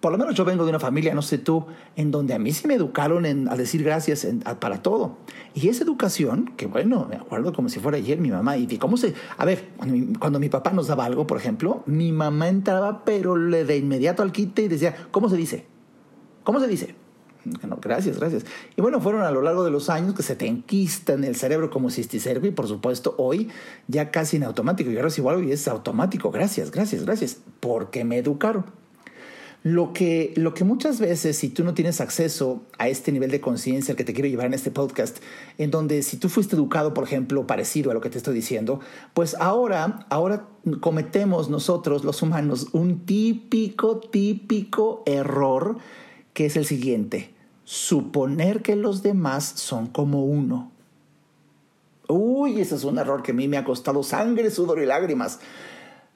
por 0.01 0.13
lo 0.13 0.19
menos 0.19 0.35
yo 0.35 0.45
vengo 0.45 0.65
de 0.65 0.71
una 0.71 0.81
familia, 0.81 1.15
no 1.15 1.21
sé 1.21 1.37
tú, 1.37 1.67
en 1.95 2.11
donde 2.11 2.33
a 2.33 2.39
mí 2.39 2.53
sí 2.53 2.67
me 2.67 2.75
educaron 2.75 3.27
en, 3.27 3.49
a 3.49 3.57
decir 3.57 3.85
gracias 3.85 4.27
para 4.59 4.83
todo. 4.83 5.19
Y 5.55 5.69
esa 5.69 5.85
educación, 5.85 6.55
que 6.57 6.67
bueno, 6.67 7.07
me 7.09 7.17
acuerdo 7.17 7.53
como 7.53 7.69
si 7.69 7.81
fuera 7.81 7.99
ayer 7.99 8.19
mi 8.19 8.31
mamá, 8.31 8.57
y 8.57 8.79
cómo 8.79 8.97
se... 8.97 9.15
A 9.37 9.45
ver, 9.45 9.69
cuando 10.19 10.41
mi, 10.41 10.49
papá 10.49 10.73
nos 10.73 10.87
daba 10.87 11.05
algo, 11.05 11.27
por 11.27 11.37
ejemplo, 11.37 11.83
mi 11.85 12.13
mamá 12.13 12.49
entraba, 12.49 13.05
pero 13.05 13.37
le 13.37 13.65
de 13.65 13.77
inmediato 13.77 14.23
al 14.23 14.33
quite 14.33 14.63
y 14.63 14.69
decía, 14.69 14.95
¿cómo 15.11 15.29
se 15.29 15.37
dice? 15.37 15.67
¿Cómo 16.45 16.61
se 16.61 16.67
dice? 16.67 16.95
No, 17.45 17.79
gracias, 17.81 18.19
gracias. 18.19 18.45
Y 18.77 18.83
bueno, 18.83 19.01
fueron 19.01 19.23
a 19.23 19.31
lo 19.31 19.43
largo 19.43 19.65
de 19.65 19.71
los 19.71 19.91
años 19.91 20.15
que 20.15 20.23
se 20.23 20.37
te 20.37 20.47
enquista 20.47 21.13
en 21.13 21.25
el 21.25 21.37
cerebro 21.37 21.71
como 21.71 21.91
cisticerco 21.91 22.47
y 22.47 22.51
por 22.51 22.69
supuesto 22.69 23.15
hoy 23.19 23.49
ya 23.87 24.11
casi 24.11 24.37
en 24.37 24.45
automático. 24.45 24.91
Yo 24.91 25.01
recibo 25.01 25.31
algo 25.31 25.43
y 25.43 25.53
es 25.53 25.67
automático. 25.67 26.31
Gracias, 26.31 26.71
gracias, 26.71 27.05
gracias. 27.05 27.39
Porque 27.61 28.05
me 28.05 28.19
educaron. 28.19 28.80
Lo 29.63 29.93
que, 29.93 30.33
lo 30.37 30.55
que 30.55 30.65
muchas 30.65 31.01
veces, 31.01 31.37
si 31.37 31.51
tú 31.51 31.65
no 31.65 31.75
tienes 31.75 32.01
acceso 32.01 32.63
a 32.79 32.89
este 32.89 33.13
nivel 33.13 33.31
de 33.31 33.43
conciencia 33.43 33.93
al 33.93 33.97
que 33.97 34.05
te 34.05 34.15
quiero 34.15 34.29
llevar 34.29 34.47
en 34.47 34.55
este 34.55 34.71
podcast, 34.71 35.19
en 35.59 35.71
donde 35.71 36.03
si 36.03 36.17
tú 36.17 36.31
fuiste 36.31 36.57
educado, 36.57 36.95
por 36.95 37.05
ejemplo, 37.05 37.47
parecido 37.47 37.91
a 37.91 37.95
lo 37.95 38.01
que 38.01 38.09
te 38.09 38.17
estoy 38.17 38.35
diciendo, 38.35 38.81
pues 39.13 39.37
ahora, 39.39 40.07
ahora 40.09 40.49
cometemos 40.81 41.51
nosotros, 41.51 42.05
los 42.05 42.23
humanos, 42.23 42.69
un 42.73 43.05
típico, 43.05 44.01
típico 44.01 45.03
error 45.05 45.77
que 46.33 46.47
es 46.47 46.57
el 46.57 46.65
siguiente, 46.65 47.35
suponer 47.65 48.63
que 48.63 48.77
los 48.77 49.03
demás 49.03 49.45
son 49.45 49.89
como 49.89 50.25
uno. 50.25 50.73
Uy, 52.09 52.61
ese 52.63 52.77
es 52.77 52.85
un 52.85 52.99
error 52.99 53.23
que 53.23 53.33
a 53.33 53.35
mí 53.35 53.47
me 53.47 53.59
ha 53.59 53.65
costado 53.65 54.03
sangre, 54.03 54.51
sudor 54.51 54.81
y 54.81 54.87
lágrimas 54.87 55.39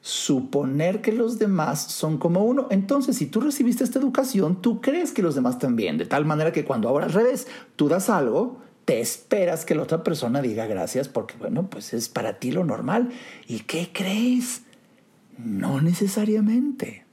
suponer 0.05 1.01
que 1.01 1.11
los 1.11 1.39
demás 1.39 1.81
son 1.81 2.19
como 2.19 2.45
uno. 2.45 2.67
Entonces, 2.69 3.17
si 3.17 3.25
tú 3.25 3.41
recibiste 3.41 3.83
esta 3.83 3.97
educación, 3.97 4.61
tú 4.61 4.79
crees 4.79 5.11
que 5.11 5.23
los 5.23 5.33
demás 5.33 5.57
también, 5.57 5.97
de 5.97 6.05
tal 6.05 6.25
manera 6.25 6.51
que 6.51 6.63
cuando 6.63 6.87
ahora 6.87 7.07
al 7.07 7.11
revés, 7.11 7.47
tú 7.75 7.87
das 7.87 8.07
algo, 8.11 8.59
te 8.85 9.01
esperas 9.01 9.65
que 9.65 9.73
la 9.73 9.81
otra 9.81 10.03
persona 10.03 10.43
diga 10.43 10.67
gracias 10.67 11.07
porque, 11.07 11.33
bueno, 11.39 11.71
pues 11.71 11.95
es 11.95 12.07
para 12.07 12.37
ti 12.37 12.51
lo 12.51 12.63
normal. 12.63 13.09
¿Y 13.47 13.61
qué 13.61 13.89
crees? 13.91 14.61
No 15.39 15.81
necesariamente. 15.81 17.03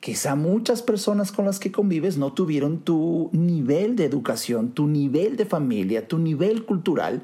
Quizá 0.00 0.34
muchas 0.34 0.82
personas 0.82 1.30
con 1.30 1.44
las 1.44 1.60
que 1.60 1.70
convives 1.70 2.18
no 2.18 2.32
tuvieron 2.32 2.80
tu 2.80 3.30
nivel 3.32 3.94
de 3.94 4.06
educación, 4.06 4.72
tu 4.72 4.88
nivel 4.88 5.36
de 5.36 5.46
familia, 5.46 6.08
tu 6.08 6.18
nivel 6.18 6.64
cultural. 6.64 7.22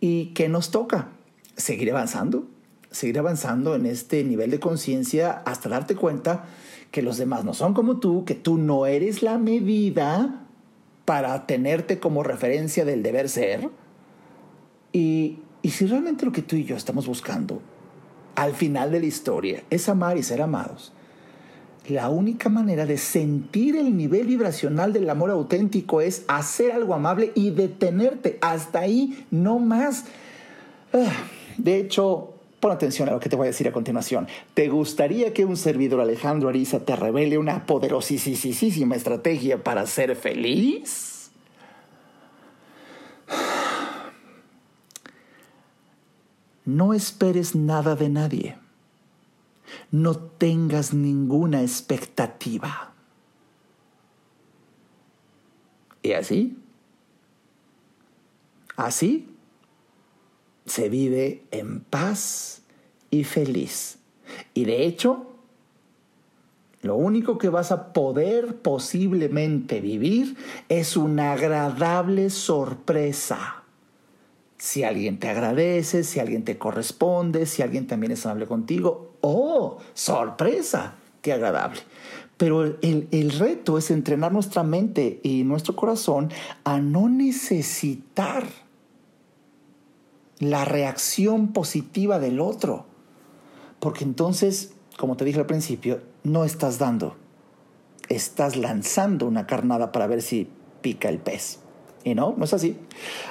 ¿Y 0.00 0.34
qué 0.34 0.50
nos 0.50 0.70
toca? 0.70 1.08
Seguir 1.56 1.92
avanzando, 1.92 2.46
seguir 2.92 3.18
avanzando 3.18 3.74
en 3.74 3.86
este 3.86 4.22
nivel 4.24 4.50
de 4.50 4.60
conciencia 4.60 5.42
hasta 5.44 5.68
darte 5.68 5.96
cuenta 5.96 6.44
que 6.90 7.02
los 7.02 7.16
demás 7.16 7.44
no 7.44 7.54
son 7.54 7.74
como 7.74 7.98
tú, 7.98 8.24
que 8.24 8.34
tú 8.34 8.58
no 8.58 8.86
eres 8.86 9.22
la 9.22 9.38
medida 9.38 10.46
para 11.04 11.46
tenerte 11.46 11.98
como 11.98 12.22
referencia 12.22 12.84
del 12.84 13.02
deber 13.02 13.28
ser. 13.28 13.68
Y, 14.92 15.38
y 15.62 15.70
si 15.70 15.86
realmente 15.86 16.24
lo 16.24 16.32
que 16.32 16.42
tú 16.42 16.56
y 16.56 16.64
yo 16.64 16.76
estamos 16.76 17.06
buscando 17.06 17.60
al 18.34 18.54
final 18.54 18.90
de 18.90 19.00
la 19.00 19.06
historia 19.06 19.62
es 19.70 19.88
amar 19.88 20.16
y 20.16 20.22
ser 20.22 20.42
amados, 20.42 20.92
la 21.88 22.10
única 22.10 22.48
manera 22.48 22.86
de 22.86 22.96
sentir 22.96 23.76
el 23.76 23.96
nivel 23.96 24.26
vibracional 24.26 24.92
del 24.92 25.10
amor 25.10 25.30
auténtico 25.30 26.00
es 26.00 26.24
hacer 26.28 26.70
algo 26.70 26.94
amable 26.94 27.32
y 27.34 27.50
detenerte. 27.50 28.38
Hasta 28.40 28.80
ahí, 28.80 29.26
no 29.32 29.58
más. 29.58 30.04
Ah, 30.92 31.10
de 31.58 31.78
hecho, 31.78 32.34
Pon 32.62 32.70
atención 32.70 33.08
a 33.08 33.12
lo 33.12 33.18
que 33.18 33.28
te 33.28 33.34
voy 33.34 33.46
a 33.46 33.50
decir 33.50 33.66
a 33.66 33.72
continuación. 33.72 34.28
¿Te 34.54 34.68
gustaría 34.68 35.34
que 35.34 35.44
un 35.44 35.56
servidor 35.56 36.00
Alejandro 36.00 36.48
Ariza 36.48 36.78
te 36.78 36.94
revele 36.94 37.36
una 37.36 37.66
poderosísima 37.66 38.94
estrategia 38.94 39.64
para 39.64 39.84
ser 39.84 40.14
feliz? 40.14 41.32
No 46.64 46.94
esperes 46.94 47.56
nada 47.56 47.96
de 47.96 48.08
nadie. 48.08 48.58
No 49.90 50.16
tengas 50.16 50.94
ninguna 50.94 51.62
expectativa. 51.62 52.92
¿Y 56.00 56.12
así? 56.12 56.56
¿Así? 58.76 59.31
Se 60.66 60.88
vive 60.88 61.44
en 61.50 61.80
paz 61.80 62.62
y 63.10 63.24
feliz. 63.24 63.98
Y 64.54 64.64
de 64.64 64.84
hecho, 64.86 65.26
lo 66.82 66.96
único 66.96 67.38
que 67.38 67.48
vas 67.48 67.70
a 67.70 67.92
poder 67.92 68.56
posiblemente 68.56 69.80
vivir 69.80 70.36
es 70.68 70.96
una 70.96 71.32
agradable 71.32 72.28
sorpresa. 72.28 73.62
Si 74.58 74.82
alguien 74.82 75.18
te 75.18 75.28
agradece, 75.28 76.04
si 76.04 76.20
alguien 76.20 76.44
te 76.44 76.58
corresponde, 76.58 77.46
si 77.46 77.62
alguien 77.62 77.86
también 77.86 78.12
es 78.12 78.26
amable 78.26 78.46
contigo, 78.46 79.12
¡oh! 79.20 79.78
¡Sorpresa! 79.94 80.94
¡Qué 81.20 81.32
agradable! 81.32 81.80
Pero 82.36 82.64
el, 82.64 83.08
el, 83.12 83.30
reto 83.38 83.78
es 83.78 83.90
entrenar 83.92 84.32
nuestra 84.32 84.64
mente 84.64 85.20
y 85.22 85.44
nuestro 85.44 85.76
corazón 85.76 86.30
a 86.64 86.80
no 86.80 87.08
necesitar 87.08 88.44
la 90.42 90.64
reacción 90.64 91.52
positiva 91.52 92.18
del 92.18 92.40
otro. 92.40 92.84
Porque 93.78 94.02
entonces, 94.02 94.72
como 94.98 95.16
te 95.16 95.24
dije 95.24 95.38
al 95.38 95.46
principio, 95.46 96.00
no 96.24 96.44
estás 96.44 96.78
dando, 96.78 97.16
estás 98.08 98.56
lanzando 98.56 99.26
una 99.26 99.46
carnada 99.46 99.92
para 99.92 100.08
ver 100.08 100.20
si 100.20 100.48
pica 100.80 101.08
el 101.08 101.18
pez. 101.18 101.60
Y 102.04 102.16
no, 102.16 102.34
no 102.36 102.44
es 102.44 102.52
así. 102.52 102.76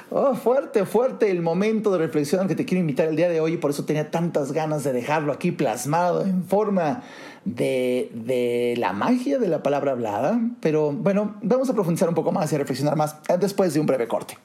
Oh, 0.08 0.34
fuerte, 0.34 0.86
fuerte 0.86 1.30
el 1.30 1.42
momento 1.42 1.92
de 1.92 1.98
reflexión 1.98 2.48
que 2.48 2.54
te 2.54 2.64
quiero 2.64 2.80
invitar 2.80 3.06
el 3.08 3.16
día 3.16 3.28
de 3.28 3.42
hoy 3.42 3.54
y 3.54 3.56
por 3.58 3.70
eso 3.70 3.84
tenía 3.84 4.10
tantas 4.10 4.52
ganas 4.52 4.82
de 4.82 4.94
dejarlo 4.94 5.32
aquí 5.32 5.52
plasmado 5.52 6.24
en 6.24 6.44
forma 6.44 7.02
de, 7.44 8.10
de 8.14 8.74
la 8.78 8.94
magia 8.94 9.38
de 9.38 9.48
la 9.48 9.62
palabra 9.62 9.92
hablada. 9.92 10.40
Pero 10.60 10.92
bueno, 10.92 11.36
vamos 11.42 11.68
a 11.68 11.74
profundizar 11.74 12.08
un 12.08 12.14
poco 12.14 12.32
más 12.32 12.50
y 12.52 12.54
a 12.54 12.58
reflexionar 12.58 12.96
más 12.96 13.16
después 13.38 13.74
de 13.74 13.80
un 13.80 13.86
breve 13.86 14.08
corte. 14.08 14.38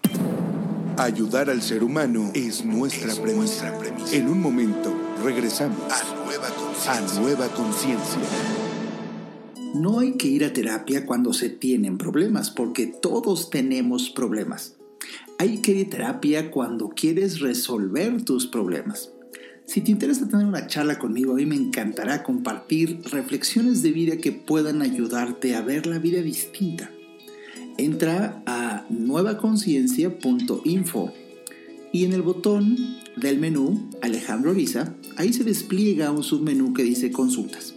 Ayudar 0.97 1.51
al 1.51 1.61
ser 1.61 1.83
humano 1.83 2.31
es 2.33 2.65
nuestra, 2.65 3.13
premisa. 3.13 3.71
En 4.11 4.27
un 4.27 4.41
momento 4.41 4.91
regresamos 5.23 5.77
a 5.91 7.19
Nueva 7.19 7.47
Conciencia. 7.49 8.19
No 9.75 9.99
hay 9.99 10.13
que 10.13 10.27
ir 10.27 10.43
a 10.43 10.53
terapia 10.53 11.05
cuando 11.05 11.33
se 11.33 11.49
tienen 11.49 11.99
problemas, 11.99 12.49
porque 12.49 12.87
todos 12.87 13.51
tenemos 13.51 14.09
problemas. 14.09 14.75
Hay 15.37 15.59
que 15.59 15.73
ir 15.73 15.85
a 15.85 15.89
terapia 15.91 16.49
cuando 16.49 16.89
quieres 16.89 17.41
resolver 17.41 18.23
tus 18.23 18.47
problemas. 18.47 19.11
Si 19.67 19.81
te 19.81 19.91
interesa 19.91 20.27
tener 20.27 20.47
una 20.47 20.65
charla 20.65 20.97
conmigo, 20.97 21.33
a 21.33 21.35
mí 21.35 21.45
me 21.45 21.55
encantará 21.55 22.23
compartir 22.23 23.01
reflexiones 23.11 23.83
de 23.83 23.91
vida 23.91 24.17
que 24.17 24.31
puedan 24.31 24.81
ayudarte 24.81 25.55
a 25.55 25.61
ver 25.61 25.85
la 25.85 25.99
vida 25.99 26.23
distinta 26.23 26.89
entra 27.77 28.41
a 28.45 28.46
nuevaconciencia.info 28.89 31.13
y 31.91 32.05
en 32.05 32.13
el 32.13 32.21
botón 32.21 32.77
del 33.15 33.39
menú 33.39 33.89
Alejandro 34.01 34.51
Ariza, 34.51 34.93
ahí 35.15 35.33
se 35.33 35.43
despliega 35.43 36.11
un 36.11 36.23
submenú 36.23 36.73
que 36.73 36.83
dice 36.83 37.11
consultas. 37.11 37.73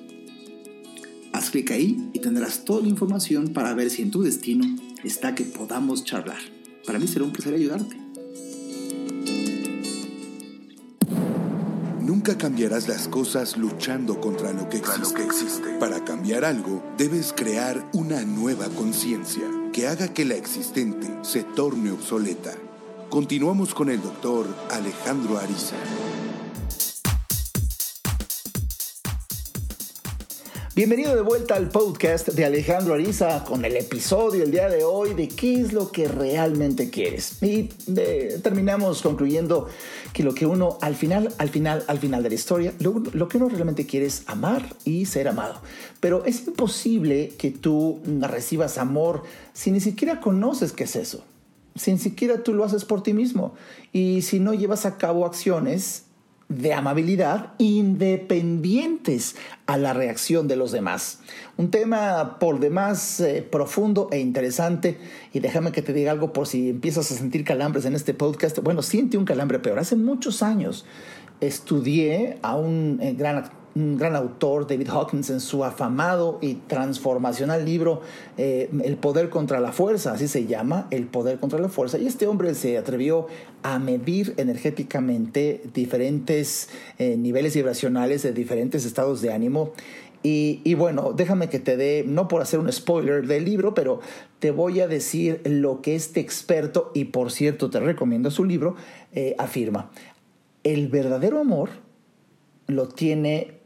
Haz 1.33 1.51
clic 1.51 1.71
ahí 1.71 2.11
y 2.13 2.19
tendrás 2.19 2.65
toda 2.65 2.83
la 2.83 2.89
información 2.89 3.53
para 3.53 3.75
ver 3.75 3.91
si 3.91 4.03
en 4.03 4.11
tu 4.11 4.23
destino 4.23 4.65
está 5.05 5.35
que 5.35 5.45
podamos 5.45 6.05
charlar. 6.05 6.41
Para 6.85 6.99
mí 6.99 7.07
será 7.07 7.25
un 7.25 7.33
placer 7.33 7.55
ayudarte. 7.55 7.97
Nunca 12.03 12.37
cambiarás 12.37 12.89
las 12.89 13.09
cosas 13.09 13.57
luchando 13.57 14.21
contra 14.21 14.53
lo 14.53 14.69
que 14.69 14.79
existe. 14.79 15.79
Para 15.79 16.05
cambiar 16.05 16.45
algo, 16.45 16.83
debes 16.99 17.33
crear 17.33 17.89
una 17.95 18.25
nueva 18.25 18.69
conciencia 18.69 19.60
que 19.73 19.87
haga 19.87 20.09
que 20.09 20.25
la 20.25 20.35
existente 20.35 21.07
se 21.23 21.45
torne 21.45 21.93
obsoleta. 21.93 22.53
Continuamos 23.09 23.75
con 23.75 23.91
el 23.91 24.03
doctor 24.03 24.47
Alejandro 24.71 25.39
Ariza. 25.39 25.77
Bienvenido 30.73 31.17
de 31.17 31.23
vuelta 31.23 31.57
al 31.57 31.69
podcast 31.69 32.29
de 32.29 32.45
Alejandro 32.45 32.95
Ariza 32.95 33.43
con 33.43 33.65
el 33.65 33.77
episodio 33.77 34.45
el 34.45 34.53
día 34.53 34.69
de 34.69 34.85
hoy 34.85 35.15
de 35.15 35.27
qué 35.27 35.61
es 35.61 35.73
lo 35.73 35.91
que 35.91 36.07
realmente 36.07 36.91
quieres. 36.91 37.43
Y 37.43 37.65
terminamos 38.45 39.03
concluyendo 39.03 39.67
que 40.13 40.23
lo 40.23 40.33
que 40.33 40.47
uno 40.47 40.79
al 40.81 40.95
final, 40.95 41.35
al 41.39 41.49
final, 41.49 41.83
al 41.89 41.99
final 41.99 42.23
de 42.23 42.29
la 42.29 42.35
historia, 42.37 42.73
lo, 42.79 43.03
lo, 43.13 43.27
que 43.27 43.39
uno 43.39 43.49
realmente 43.49 43.85
quiere 43.85 44.07
es 44.07 44.23
amar 44.27 44.77
y 44.85 45.07
ser 45.07 45.27
amado. 45.27 45.61
Pero 45.99 46.25
es 46.25 46.47
imposible 46.47 47.33
que 47.37 47.51
tú 47.51 48.01
recibas 48.21 48.79
amor 48.79 49.25
si 49.53 49.73
ni 49.73 49.81
siquiera 49.81 50.21
conoces 50.21 50.71
qué 50.71 50.85
es 50.85 50.95
eso. 50.95 51.25
Si 51.75 51.91
ni 51.91 51.99
siquiera 51.99 52.45
tú 52.45 52.55
lo 52.55 52.65
haces 52.65 52.85
por 52.85 53.03
ti 53.03 53.13
mismo. 53.13 53.55
Y 53.93 54.23
si 54.23 54.39
no 54.39 54.55
llevas 54.55 54.87
a 54.87 54.99
cabo 54.99 55.27
acciones 55.27 56.05
de 56.51 56.75
amabilidad 56.75 57.53
independientes 57.59 59.37
a 59.67 59.79
la 59.79 59.95
reacción 59.95 60.49
de 60.49 60.57
los 60.57 60.73
demás. 60.73 61.21
Un 61.57 61.71
tema 61.71 62.39
por 62.41 62.59
demás 62.59 63.21
eh, 63.21 63.47
profundo 63.49 64.09
e 64.11 64.19
interesante 64.19 64.99
y 65.33 65.39
déjame 65.39 65.71
que 65.71 65.81
te 65.81 65.93
diga 65.93 66.11
algo 66.11 66.33
por 66.33 66.49
si 66.49 66.71
empiezas 66.71 67.11
a 67.13 67.15
sentir 67.15 67.45
calambres 67.45 67.85
en 67.85 67.95
este 67.95 68.15
podcast. 68.15 68.59
Bueno, 68.59 68.83
siente 68.83 69.17
un 69.17 69.25
calambre 69.25 69.61
peor. 69.61 69.79
Hace 69.79 69.95
muchos 69.95 70.43
años 70.43 70.85
estudié 71.41 72.39
a 72.43 72.57
un 72.57 72.99
eh, 73.01 73.15
gran 73.15 73.45
un 73.75 73.97
gran 73.97 74.17
autor, 74.17 74.67
David 74.67 74.89
Hawkins, 74.89 75.31
en 75.31 75.41
su 75.41 75.65
afamado 75.65 76.39
y 76.41 76.55
transformacional 76.55 77.65
libro 77.65 78.03
eh, 78.37 78.69
El 78.85 78.97
poder 78.97 79.31
contra 79.31 79.61
la 79.61 79.73
fuerza, 79.73 80.13
así 80.13 80.29
se 80.29 80.47
llama, 80.47 80.89
El 80.91 81.07
poder 81.07 81.39
contra 81.39 81.59
la 81.59 81.69
fuerza. 81.69 81.99
Y 81.99 82.07
este 82.07 82.27
hombre 82.27 82.55
se 82.55 82.79
atrevió 82.79 83.27
a 83.63 83.79
medir 83.79 84.35
energéticamente 84.37 85.63
diferentes 85.73 86.69
eh, 86.99 87.17
niveles 87.17 87.55
vibracionales 87.55 88.23
de 88.23 88.33
diferentes 88.33 88.85
estados 88.85 89.21
de 89.23 89.33
ánimo. 89.33 89.73
Y, 90.23 90.75
bueno, 90.75 91.15
déjame 91.15 91.49
que 91.49 91.59
te 91.59 91.79
dé, 91.79 92.05
no 92.07 92.29
por 92.29 92.43
hacer 92.43 92.61
un 92.61 92.71
spoiler 92.71 93.27
del 93.27 93.47
libro, 93.47 93.73
pero 93.73 94.01
te 94.39 94.51
voy 94.51 94.81
a 94.81 94.87
decir 94.87 95.41
lo 95.47 95.81
que 95.81 95.95
este 95.95 96.21
experto, 96.21 96.91
y 96.95 97.07
por 97.07 97.33
cierto 97.33 97.71
te 97.71 97.81
recomiendo 97.81 98.31
su 98.31 98.45
libro, 98.45 98.77
eh, 99.13 99.35
afirma. 99.39 99.91
El 100.63 100.89
verdadero 100.89 101.39
amor 101.39 101.71
lo 102.67 102.87
tiene 102.89 103.60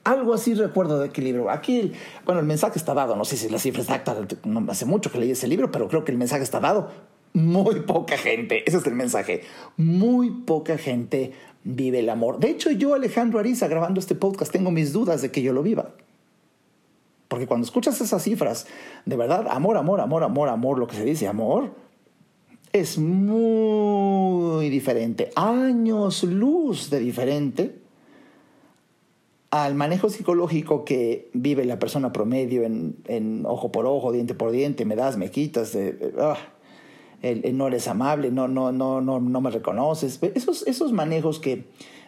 Algo 0.04 0.34
así 0.34 0.54
recuerdo 0.54 1.00
de 1.00 1.08
equilibrio. 1.08 1.50
Aquí, 1.50 1.94
bueno, 2.26 2.42
el 2.42 2.46
mensaje 2.46 2.78
está 2.78 2.94
dado. 2.94 3.16
No 3.16 3.24
sé 3.24 3.38
si 3.38 3.48
la 3.50 3.58
cifra 3.58 3.82
exacta, 3.82 4.16
no 4.44 4.66
hace 4.70 4.86
mucho 4.86 5.12
que 5.12 5.18
leí 5.18 5.32
ese 5.32 5.48
libro, 5.48 5.72
pero 5.72 5.88
creo 5.88 6.04
que 6.04 6.12
el 6.12 6.18
mensaje 6.18 6.44
está 6.44 6.60
dado. 6.60 6.92
Muy 7.34 7.80
poca 7.82 8.18
gente, 8.18 8.64
ese 8.68 8.78
es 8.78 8.86
el 8.86 8.96
mensaje. 8.96 9.42
Muy 9.78 10.30
poca 10.30 10.78
gente 10.78 11.32
vive 11.64 12.00
el 12.00 12.10
amor. 12.10 12.40
De 12.40 12.50
hecho, 12.50 12.70
yo, 12.70 12.94
Alejandro 12.94 13.40
Ariza, 13.40 13.68
grabando 13.68 14.00
este 14.00 14.14
podcast, 14.14 14.52
tengo 14.52 14.72
mis 14.72 14.92
dudas 14.92 15.22
de 15.22 15.32
que 15.32 15.42
yo 15.42 15.54
lo 15.54 15.64
viva. 15.64 15.92
Porque 17.28 17.48
cuando 17.48 17.66
escuchas 17.66 18.00
esas 18.00 18.22
cifras, 18.22 18.68
de 19.06 19.16
verdad, 19.16 19.48
amor, 19.50 19.78
amor, 19.78 20.02
amor, 20.02 20.24
amor, 20.24 20.50
amor, 20.50 20.78
lo 20.78 20.86
que 20.86 20.96
se 20.96 21.06
dice, 21.06 21.28
amor, 21.28 21.72
es 22.74 22.98
muy 22.98 24.70
diferente, 24.70 25.30
años 25.36 26.24
luz 26.24 26.90
de 26.90 27.00
diferente 27.00 27.84
al 29.52 29.76
manejo 29.76 30.10
psicológico 30.10 30.84
que 30.84 31.30
vive 31.34 31.64
la 31.66 31.78
persona 31.78 32.12
promedio 32.12 32.64
en, 32.64 33.44
ojo 33.46 33.72
por 33.72 33.86
ojo, 33.86 34.12
diente 34.12 34.34
por 34.34 34.50
diente, 34.50 34.84
me 34.84 34.96
das, 34.96 35.16
me 35.16 35.30
quitas, 35.30 35.78
ah, 36.18 36.38
no 37.54 37.68
eres 37.68 37.88
amable, 37.88 38.32
no, 38.32 38.48
no, 38.48 38.72
no, 38.72 39.00
no, 39.00 39.20
no 39.20 39.42
me 39.42 39.52
reconoces. 39.52 40.20
Esos, 40.34 40.66
esos 40.66 40.92
manejos 40.92 41.38
que 41.38 41.66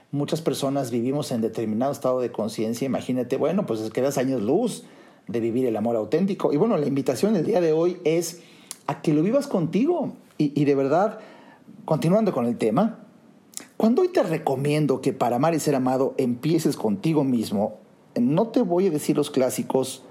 muchas 0.10 0.42
personas 0.42 0.90
vivimos 0.90 1.32
en 1.32 1.42
determinado 1.42 1.92
estado 1.92 2.20
de 2.20 2.32
conciencia, 2.32 2.88
imagínate, 2.88 3.38
bueno, 3.38 3.68
pues 3.68 3.82
es 3.82 3.92
que 3.92 4.02
das 4.02 4.18
años 4.18 4.42
luz 4.42 4.84
de 5.28 5.40
vivir 5.40 5.68
el 5.68 5.76
amor 5.78 5.96
auténtico. 5.96 6.52
Y 6.52 6.58
bueno, 6.58 6.78
la 6.78 6.88
invitación 6.88 7.36
del 7.36 7.46
día 7.46 7.62
de 7.62 7.74
hoy 7.74 7.98
es 8.06 8.42
a 8.88 9.04
que 9.04 9.14
lo 9.14 9.22
vivas 9.22 9.46
contigo, 9.46 10.14
y, 10.38 10.66
de 10.66 10.76
verdad, 10.76 11.20
continuando 11.86 12.34
con 12.34 12.46
el 12.46 12.58
tema, 12.58 13.06
cuando 13.78 14.02
hoy 14.02 14.10
te 14.10 14.24
recomiendo 14.24 15.02
que 15.02 15.14
para 15.14 15.38
amar 15.38 15.54
y 15.54 15.60
ser 15.60 15.76
amado 15.76 16.14
empieces 16.18 16.78
contigo 16.78 17.24
mismo, 17.24 17.80
no 18.20 18.48
te 18.48 18.62
voy 18.62 18.88
a 18.88 18.92
decir 18.92 19.16
los 19.18 19.32
clásicos, 19.32 20.04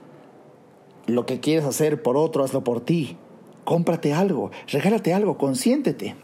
lo 1.06 1.26
que 1.26 1.40
quieres 1.40 1.64
hacer 1.64 2.02
por 2.02 2.16
otro, 2.16 2.44
hazlo 2.44 2.64
por 2.64 2.80
ti. 2.80 3.16
Cómprate 3.64 4.12
algo, 4.12 4.50
regálate 4.68 5.14
algo, 5.14 5.38
consiéntete. 5.38 6.16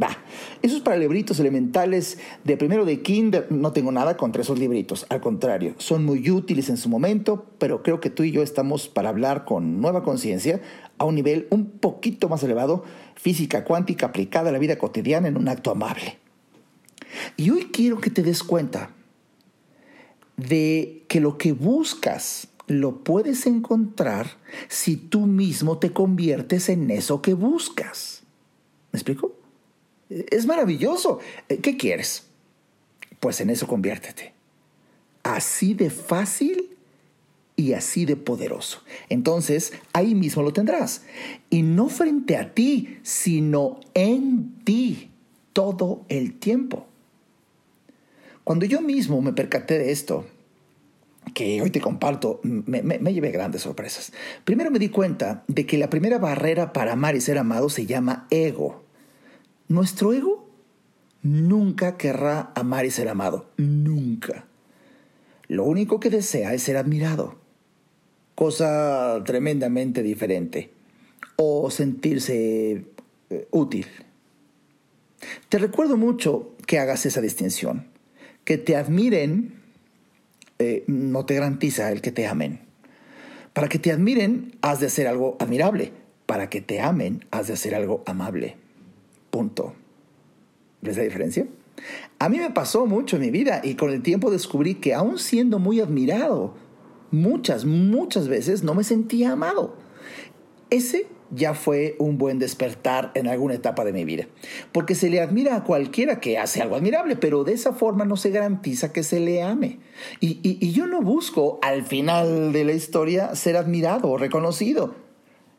Va, 0.00 0.16
esos 0.62 0.80
para 0.80 0.96
libritos 0.96 1.40
elementales 1.40 2.18
de 2.44 2.56
primero 2.56 2.84
de 2.84 3.02
kinder, 3.02 3.48
no 3.50 3.72
tengo 3.72 3.92
nada 3.92 4.16
contra 4.16 4.40
esos 4.40 4.58
libritos, 4.58 5.04
al 5.10 5.20
contrario, 5.20 5.74
son 5.78 6.04
muy 6.04 6.30
útiles 6.30 6.70
en 6.70 6.78
su 6.78 6.88
momento, 6.88 7.46
pero 7.58 7.82
creo 7.82 8.00
que 8.00 8.08
tú 8.08 8.22
y 8.22 8.30
yo 8.30 8.42
estamos 8.42 8.88
para 8.88 9.10
hablar 9.10 9.44
con 9.44 9.80
nueva 9.80 10.02
conciencia 10.02 10.60
a 10.96 11.04
un 11.04 11.16
nivel 11.16 11.48
un 11.50 11.66
poquito 11.66 12.28
más 12.28 12.42
elevado, 12.42 12.84
física 13.14 13.64
cuántica 13.64 14.06
aplicada 14.06 14.48
a 14.48 14.52
la 14.52 14.58
vida 14.58 14.78
cotidiana 14.78 15.28
en 15.28 15.36
un 15.36 15.48
acto 15.48 15.70
amable. 15.70 16.18
Y 17.36 17.50
hoy 17.50 17.68
quiero 17.72 18.00
que 18.00 18.10
te 18.10 18.22
des 18.22 18.42
cuenta 18.42 18.90
de 20.36 21.04
que 21.08 21.20
lo 21.20 21.36
que 21.36 21.52
buscas 21.52 22.48
lo 22.66 23.02
puedes 23.02 23.46
encontrar 23.46 24.38
si 24.68 24.96
tú 24.96 25.26
mismo 25.26 25.78
te 25.78 25.92
conviertes 25.92 26.68
en 26.68 26.90
eso 26.90 27.20
que 27.20 27.34
buscas. 27.34 28.22
¿Me 28.92 28.98
explico? 28.98 29.39
Es 30.10 30.46
maravilloso. 30.46 31.20
Eh, 31.48 31.58
¿Qué 31.58 31.76
quieres? 31.76 32.26
Pues 33.20 33.40
en 33.40 33.50
eso 33.50 33.66
conviértete. 33.66 34.32
Así 35.22 35.74
de 35.74 35.90
fácil 35.90 36.76
y 37.56 37.74
así 37.74 38.06
de 38.06 38.16
poderoso. 38.16 38.82
Entonces, 39.08 39.72
ahí 39.92 40.14
mismo 40.14 40.42
lo 40.42 40.52
tendrás. 40.52 41.04
Y 41.50 41.62
no 41.62 41.88
frente 41.88 42.36
a 42.36 42.52
ti, 42.54 42.98
sino 43.02 43.80
en 43.94 44.54
ti 44.64 45.10
todo 45.52 46.04
el 46.08 46.38
tiempo. 46.38 46.86
Cuando 48.44 48.64
yo 48.64 48.80
mismo 48.80 49.20
me 49.20 49.32
percaté 49.32 49.78
de 49.78 49.92
esto, 49.92 50.26
que 51.34 51.62
hoy 51.62 51.70
te 51.70 51.80
comparto, 51.80 52.40
me, 52.42 52.82
me, 52.82 53.12
llevé 53.12 53.30
grandes 53.30 53.62
sorpresas. 53.62 54.12
Primero 54.44 54.70
me 54.70 54.78
di 54.78 54.88
cuenta 54.88 55.44
de 55.46 55.66
que 55.66 55.78
la 55.78 55.90
primera 55.90 56.18
barrera 56.18 56.72
para 56.72 56.92
amar 56.92 57.14
y 57.14 57.20
ser 57.20 57.38
amado 57.38 57.68
se 57.68 57.86
llama 57.86 58.26
ego. 58.30 58.82
Nuestro 59.70 60.12
ego 60.12 60.48
nunca 61.22 61.96
querrá 61.96 62.50
amar 62.56 62.86
y 62.86 62.90
ser 62.90 63.08
amado, 63.08 63.46
nunca. 63.56 64.46
Lo 65.46 65.62
único 65.62 66.00
que 66.00 66.10
desea 66.10 66.52
es 66.54 66.64
ser 66.64 66.76
admirado, 66.76 67.36
cosa 68.34 69.22
tremendamente 69.24 70.02
diferente, 70.02 70.72
o 71.36 71.70
sentirse 71.70 72.84
eh, 73.30 73.46
útil. 73.52 73.86
Te 75.48 75.58
recuerdo 75.58 75.96
mucho 75.96 76.56
que 76.66 76.80
hagas 76.80 77.06
esa 77.06 77.20
distinción. 77.20 77.86
Que 78.42 78.58
te 78.58 78.74
admiren 78.74 79.60
eh, 80.58 80.82
no 80.88 81.26
te 81.26 81.34
garantiza 81.34 81.92
el 81.92 82.00
que 82.00 82.10
te 82.10 82.26
amen. 82.26 82.58
Para 83.52 83.68
que 83.68 83.78
te 83.78 83.92
admiren, 83.92 84.56
has 84.62 84.80
de 84.80 84.86
hacer 84.86 85.06
algo 85.06 85.36
admirable. 85.38 85.92
Para 86.26 86.50
que 86.50 86.60
te 86.60 86.80
amen, 86.80 87.24
has 87.30 87.46
de 87.46 87.52
hacer 87.52 87.76
algo 87.76 88.02
amable. 88.04 88.56
Punto. 89.30 89.74
¿Ves 90.82 90.96
la 90.96 91.04
diferencia? 91.04 91.46
A 92.18 92.28
mí 92.28 92.38
me 92.38 92.50
pasó 92.50 92.86
mucho 92.86 93.16
en 93.16 93.22
mi 93.22 93.30
vida 93.30 93.60
y 93.64 93.74
con 93.74 93.90
el 93.90 94.02
tiempo 94.02 94.30
descubrí 94.30 94.74
que 94.76 94.94
aún 94.94 95.18
siendo 95.18 95.58
muy 95.58 95.80
admirado, 95.80 96.54
muchas, 97.10 97.64
muchas 97.64 98.28
veces 98.28 98.62
no 98.62 98.74
me 98.74 98.84
sentía 98.84 99.32
amado. 99.32 99.76
Ese 100.68 101.06
ya 101.30 101.54
fue 101.54 101.96
un 101.98 102.18
buen 102.18 102.38
despertar 102.38 103.12
en 103.14 103.28
alguna 103.28 103.54
etapa 103.54 103.84
de 103.84 103.92
mi 103.92 104.04
vida. 104.04 104.26
Porque 104.72 104.94
se 104.94 105.10
le 105.10 105.20
admira 105.20 105.56
a 105.56 105.64
cualquiera 105.64 106.20
que 106.20 106.38
hace 106.38 106.60
algo 106.60 106.76
admirable, 106.76 107.16
pero 107.16 107.44
de 107.44 107.52
esa 107.52 107.72
forma 107.72 108.04
no 108.04 108.16
se 108.16 108.30
garantiza 108.30 108.92
que 108.92 109.02
se 109.02 109.20
le 109.20 109.42
ame. 109.42 109.78
Y, 110.20 110.40
y 110.42 110.72
yo 110.72 110.86
no 110.86 111.02
busco 111.02 111.58
al 111.62 111.84
final 111.84 112.52
de 112.52 112.64
la 112.64 112.72
historia 112.72 113.34
ser 113.34 113.56
admirado 113.56 114.10
o 114.10 114.18
reconocido, 114.18 114.94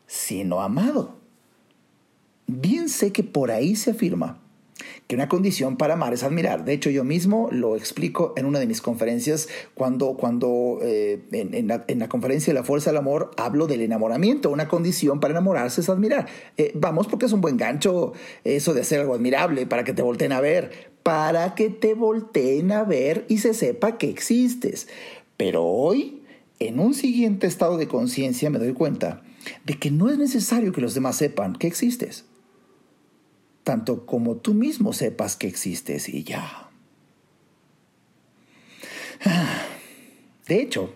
sino 0.06 0.60
amado. 0.60 1.21
Bien 2.46 2.88
sé 2.88 3.12
que 3.12 3.22
por 3.22 3.50
ahí 3.50 3.76
se 3.76 3.92
afirma 3.92 4.42
que 5.06 5.14
una 5.14 5.28
condición 5.28 5.76
para 5.76 5.94
amar 5.94 6.12
es 6.12 6.22
admirar. 6.22 6.64
De 6.64 6.72
hecho, 6.72 6.90
yo 6.90 7.04
mismo 7.04 7.48
lo 7.50 7.76
explico 7.76 8.32
en 8.36 8.46
una 8.46 8.58
de 8.58 8.66
mis 8.66 8.80
conferencias 8.80 9.48
cuando, 9.74 10.14
cuando 10.14 10.78
eh, 10.82 11.22
en, 11.32 11.68
la, 11.68 12.08
conferencia 12.08 12.52
de 12.52 12.58
la 12.58 12.64
fuerza 12.64 12.90
del 12.90 12.98
amor 12.98 13.30
hablo 13.36 13.66
del 13.66 13.82
enamoramiento. 13.82 14.50
Una 14.50 14.68
condición 14.68 15.20
para 15.20 15.32
enamorarse 15.32 15.80
es 15.80 15.88
admirar. 15.88 16.26
Eh, 16.56 16.72
vamos, 16.74 17.06
porque 17.06 17.26
es 17.26 17.32
un 17.32 17.40
buen 17.40 17.56
gancho 17.56 18.12
eso 18.44 18.74
de 18.74 18.80
hacer 18.82 19.00
algo 19.00 19.14
admirable 19.14 19.66
para 19.66 19.84
que 19.84 19.92
te 19.92 20.02
volteen 20.02 20.32
a 20.32 20.40
ver, 20.40 20.92
para 21.02 21.54
que 21.54 21.70
te 21.70 21.94
volteen 21.94 22.72
a 22.72 22.84
ver 22.84 23.24
y 23.28 23.38
se 23.38 23.54
sepa 23.54 23.98
que 23.98 24.08
existes. 24.08 24.88
Pero 25.36 25.64
hoy, 25.64 26.22
en 26.58 26.78
un 26.78 26.94
siguiente 26.94 27.46
estado 27.46 27.76
de 27.76 27.88
conciencia, 27.88 28.50
me 28.50 28.58
doy 28.58 28.72
cuenta 28.72 29.22
de 29.64 29.78
que 29.78 29.90
no 29.90 30.08
es 30.08 30.18
necesario 30.18 30.72
que 30.72 30.80
los 30.80 30.94
demás 30.94 31.16
sepan 31.16 31.56
que 31.56 31.66
existes 31.66 32.24
tanto 33.64 34.06
como 34.06 34.36
tú 34.36 34.54
mismo 34.54 34.92
sepas 34.92 35.36
que 35.36 35.46
existes 35.46 36.08
y 36.08 36.24
ya. 36.24 36.70
De 40.46 40.60
hecho, 40.60 40.94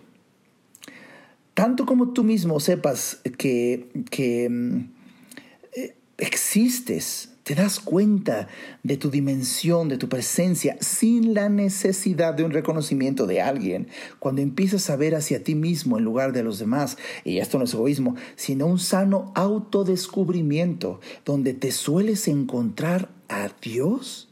tanto 1.53 1.85
como 1.85 2.09
tú 2.13 2.23
mismo 2.23 2.59
sepas 2.59 3.21
que, 3.37 3.89
que 4.09 4.49
mm, 4.49 4.91
eh, 5.75 5.95
existes, 6.17 7.33
te 7.47 7.55
das 7.55 7.79
cuenta 7.79 8.49
de 8.83 8.97
tu 8.97 9.09
dimensión, 9.09 9.87
de 9.87 9.97
tu 9.97 10.09
presencia, 10.09 10.75
sin 10.81 11.33
la 11.33 11.47
necesidad 11.47 12.33
de 12.33 12.43
un 12.43 12.51
reconocimiento 12.51 13.25
de 13.25 13.39
alguien. 13.39 13.87
Cuando 14.19 14.41
empiezas 14.41 14.89
a 14.89 14.97
ver 14.97 15.15
hacia 15.15 15.45
ti 15.45 15.55
mismo 15.55 15.97
en 15.97 16.03
lugar 16.03 16.33
de 16.33 16.43
los 16.43 16.59
demás, 16.59 16.97
y 17.23 17.37
esto 17.37 17.57
no 17.57 17.63
es 17.63 17.73
egoísmo, 17.73 18.17
sino 18.35 18.65
un 18.65 18.79
sano 18.79 19.31
autodescubrimiento, 19.33 20.99
donde 21.23 21.53
te 21.53 21.71
sueles 21.71 22.27
encontrar 22.27 23.11
a 23.29 23.49
Dios. 23.61 24.27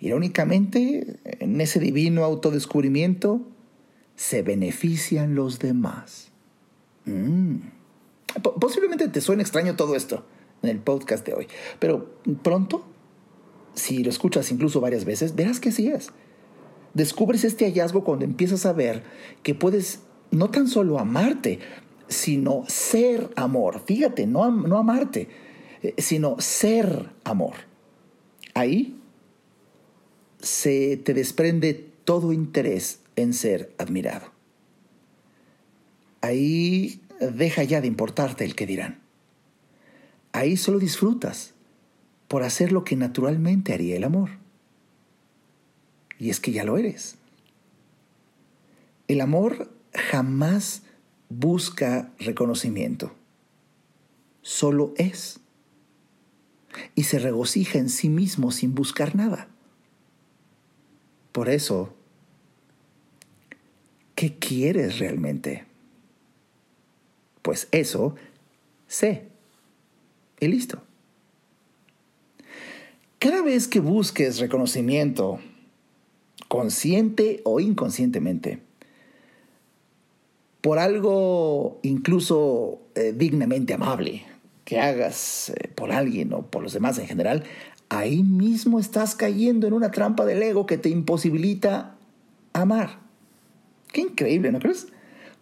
Irónicamente, 0.00 1.20
en 1.22 1.60
ese 1.60 1.78
divino 1.78 2.24
autodescubrimiento 2.24 3.42
se 4.16 4.42
benefician 4.42 5.36
los 5.36 5.60
demás. 5.60 6.32
Mm. 7.04 7.58
Posiblemente 8.60 9.06
te 9.06 9.20
suene 9.20 9.44
extraño 9.44 9.76
todo 9.76 9.94
esto 9.94 10.24
en 10.62 10.70
el 10.70 10.78
podcast 10.78 11.26
de 11.26 11.34
hoy. 11.34 11.48
Pero 11.78 12.14
pronto, 12.42 12.84
si 13.74 14.02
lo 14.02 14.10
escuchas 14.10 14.50
incluso 14.50 14.80
varias 14.80 15.04
veces, 15.04 15.34
verás 15.34 15.60
que 15.60 15.70
así 15.70 15.88
es. 15.88 16.10
Descubres 16.94 17.44
este 17.44 17.66
hallazgo 17.66 18.04
cuando 18.04 18.24
empiezas 18.24 18.64
a 18.66 18.72
ver 18.72 19.02
que 19.42 19.54
puedes 19.54 20.00
no 20.30 20.50
tan 20.50 20.66
solo 20.66 20.98
amarte, 20.98 21.60
sino 22.08 22.64
ser 22.68 23.30
amor. 23.36 23.82
Fíjate, 23.84 24.26
no, 24.26 24.50
no 24.50 24.78
amarte, 24.78 25.28
eh, 25.82 25.94
sino 25.98 26.36
ser 26.38 27.10
amor. 27.24 27.54
Ahí 28.54 28.98
se 30.38 30.96
te 30.96 31.12
desprende 31.12 31.74
todo 32.04 32.32
interés 32.32 33.00
en 33.16 33.34
ser 33.34 33.74
admirado. 33.78 34.32
Ahí 36.20 37.02
deja 37.20 37.62
ya 37.62 37.80
de 37.80 37.88
importarte 37.88 38.44
el 38.44 38.54
que 38.54 38.66
dirán. 38.66 39.05
Ahí 40.36 40.58
solo 40.58 40.78
disfrutas 40.78 41.54
por 42.28 42.42
hacer 42.42 42.70
lo 42.70 42.84
que 42.84 42.94
naturalmente 42.94 43.72
haría 43.72 43.96
el 43.96 44.04
amor. 44.04 44.28
Y 46.18 46.28
es 46.28 46.40
que 46.40 46.52
ya 46.52 46.62
lo 46.62 46.76
eres. 46.76 47.16
El 49.08 49.22
amor 49.22 49.72
jamás 49.94 50.82
busca 51.30 52.12
reconocimiento, 52.18 53.14
solo 54.42 54.92
es. 54.98 55.40
Y 56.94 57.04
se 57.04 57.18
regocija 57.18 57.78
en 57.78 57.88
sí 57.88 58.10
mismo 58.10 58.50
sin 58.50 58.74
buscar 58.74 59.16
nada. 59.16 59.48
Por 61.32 61.48
eso, 61.48 61.94
¿qué 64.14 64.38
quieres 64.38 64.98
realmente? 64.98 65.64
Pues 67.40 67.68
eso 67.72 68.16
sé 68.86 69.34
y 70.40 70.48
listo. 70.48 70.80
Cada 73.18 73.42
vez 73.42 73.66
que 73.66 73.80
busques 73.80 74.38
reconocimiento, 74.38 75.40
consciente 76.48 77.40
o 77.44 77.60
inconscientemente, 77.60 78.60
por 80.60 80.78
algo 80.78 81.78
incluso 81.82 82.80
eh, 82.94 83.14
dignamente 83.16 83.74
amable 83.74 84.24
que 84.64 84.80
hagas 84.80 85.50
eh, 85.50 85.68
por 85.74 85.92
alguien 85.92 86.32
o 86.32 86.42
por 86.42 86.62
los 86.62 86.72
demás 86.72 86.98
en 86.98 87.06
general, 87.06 87.44
ahí 87.88 88.22
mismo 88.22 88.78
estás 88.78 89.14
cayendo 89.14 89.66
en 89.66 89.72
una 89.72 89.90
trampa 89.90 90.24
del 90.26 90.42
ego 90.42 90.66
que 90.66 90.76
te 90.76 90.88
imposibilita 90.88 91.96
amar. 92.52 92.98
Qué 93.92 94.02
increíble, 94.02 94.52
¿no 94.52 94.58
crees? 94.58 94.88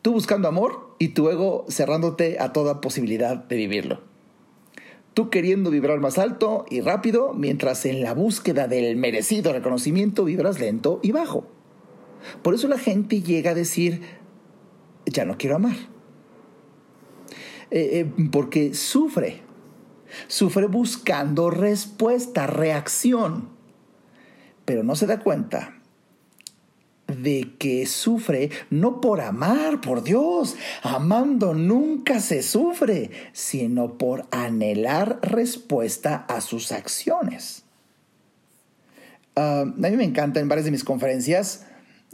Tú 0.02 0.12
buscando 0.12 0.46
amor 0.46 0.94
y 0.98 1.08
tu 1.08 1.28
ego 1.28 1.64
cerrándote 1.68 2.38
a 2.38 2.52
toda 2.52 2.80
posibilidad 2.80 3.36
de 3.36 3.56
vivirlo 3.56 4.13
tú 5.14 5.30
queriendo 5.30 5.70
vibrar 5.70 6.00
más 6.00 6.18
alto 6.18 6.66
y 6.68 6.80
rápido, 6.80 7.32
mientras 7.32 7.86
en 7.86 8.02
la 8.02 8.14
búsqueda 8.14 8.66
del 8.66 8.96
merecido 8.96 9.52
reconocimiento 9.52 10.24
vibras 10.24 10.60
lento 10.60 11.00
y 11.02 11.12
bajo. 11.12 11.46
Por 12.42 12.54
eso 12.54 12.68
la 12.68 12.78
gente 12.78 13.22
llega 13.22 13.52
a 13.52 13.54
decir, 13.54 14.02
ya 15.06 15.24
no 15.24 15.38
quiero 15.38 15.56
amar. 15.56 15.76
Eh, 17.70 18.00
eh, 18.00 18.28
porque 18.30 18.74
sufre, 18.74 19.40
sufre 20.26 20.66
buscando 20.66 21.50
respuesta, 21.50 22.46
reacción, 22.46 23.50
pero 24.64 24.82
no 24.82 24.96
se 24.96 25.06
da 25.06 25.20
cuenta 25.20 25.80
de 27.24 27.54
que 27.58 27.86
sufre 27.86 28.50
no 28.70 29.00
por 29.00 29.20
amar, 29.20 29.80
por 29.80 30.04
Dios, 30.04 30.54
amando 30.82 31.54
nunca 31.54 32.20
se 32.20 32.42
sufre, 32.42 33.10
sino 33.32 33.98
por 33.98 34.26
anhelar 34.30 35.18
respuesta 35.22 36.24
a 36.28 36.40
sus 36.40 36.70
acciones. 36.70 37.64
Ah, 39.34 39.62
a 39.62 39.64
mí 39.64 39.96
me 39.96 40.04
encanta 40.04 40.38
en 40.38 40.48
varias 40.48 40.66
de 40.66 40.70
mis 40.70 40.84
conferencias 40.84 41.66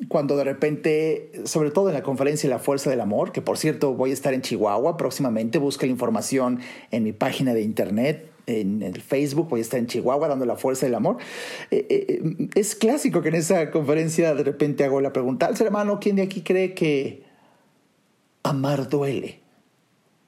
cuando 0.09 0.37
de 0.37 0.45
repente, 0.45 1.31
sobre 1.45 1.71
todo 1.71 1.89
en 1.89 1.95
la 1.95 2.03
conferencia 2.03 2.49
La 2.49 2.59
Fuerza 2.59 2.89
del 2.89 3.03
Amor, 3.03 3.33
que 3.33 3.43
por 3.43 3.59
cierto 3.59 3.95
voy 3.95 4.11
a 4.11 4.15
estar 4.15 4.33
en 4.33 4.41
Chihuahua 4.41 4.97
próximamente, 4.97 5.59
busca 5.59 5.85
la 5.85 5.93
información 5.93 6.61
en 6.91 7.05
mi 7.05 7.13
página 7.13 7.53
de 7.53 7.61
internet 7.61 8.30
en 8.51 8.83
el 8.83 9.01
Facebook, 9.01 9.49
voy 9.49 9.61
a 9.61 9.63
estar 9.63 9.79
en 9.79 9.87
Chihuahua 9.87 10.29
dando 10.29 10.45
la 10.45 10.57
fuerza 10.57 10.87
del 10.87 10.95
amor. 10.95 11.19
Eh, 11.71 11.87
eh, 11.89 12.49
es 12.55 12.75
clásico 12.75 13.23
que 13.23 13.29
en 13.29 13.37
esa 13.37 13.71
conferencia 13.71 14.35
de 14.35 14.43
repente 14.43 14.85
hago 14.85 15.01
la 15.01 15.13
pregunta, 15.13 15.47
al 15.47 15.57
ser 15.57 15.69
hermano, 15.69 15.99
¿quién 16.01 16.17
de 16.17 16.23
aquí 16.23 16.43
cree 16.43 16.75
que 16.75 17.25
amar 18.43 18.89
duele? 18.89 19.41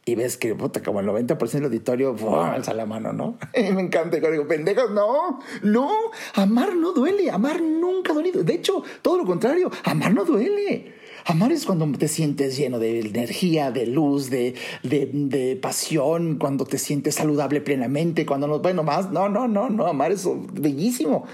Y 0.05 0.17
ves 0.17 0.37
que, 0.37 0.55
puta, 0.55 0.83
como 0.83 1.01
el 1.01 1.07
90% 1.07 1.51
del 1.51 1.65
auditorio, 1.65 2.17
alza 2.43 2.75
la 2.75 2.87
mano, 2.87 3.13
¿no? 3.13 3.39
me 3.55 3.83
encanta. 3.83 4.17
Y 4.17 4.21
digo, 4.21 4.49
pendejos, 4.49 4.91
no, 4.91 5.39
no, 5.63 5.91
amar 6.35 6.75
no 6.75 6.93
duele, 6.93 7.31
amar 7.31 7.63
nunca 7.63 8.11
ha 8.11 8.15
dolido. 8.15 8.43
De 8.43 8.55
hecho, 8.55 8.83
todo 9.01 9.19
lo 9.19 9.25
contrario, 9.25 9.71
amar 9.85 10.13
no 10.13 10.25
duele. 10.25 11.02
Amar 11.25 11.53
es 11.53 11.67
cuando 11.67 11.87
te 11.97 12.09
sientes 12.09 12.57
lleno 12.57 12.79
de 12.79 13.01
energía, 13.01 13.71
de 13.71 13.87
luz, 13.87 14.29
de, 14.31 14.55
de, 14.83 15.59
pasión, 15.61 16.39
cuando 16.39 16.65
te 16.65 16.79
sientes 16.79 17.15
saludable 17.15 17.61
plenamente, 17.61 18.27
cuando 18.27 18.47
no, 18.47 18.59
bueno, 18.59 18.83
más, 18.83 19.11
no, 19.11 19.29
no, 19.29 19.47
no, 19.47 19.71
no, 19.71 19.87
amar 19.87 20.13
es 20.13 20.27
bellísimo. 20.53 21.25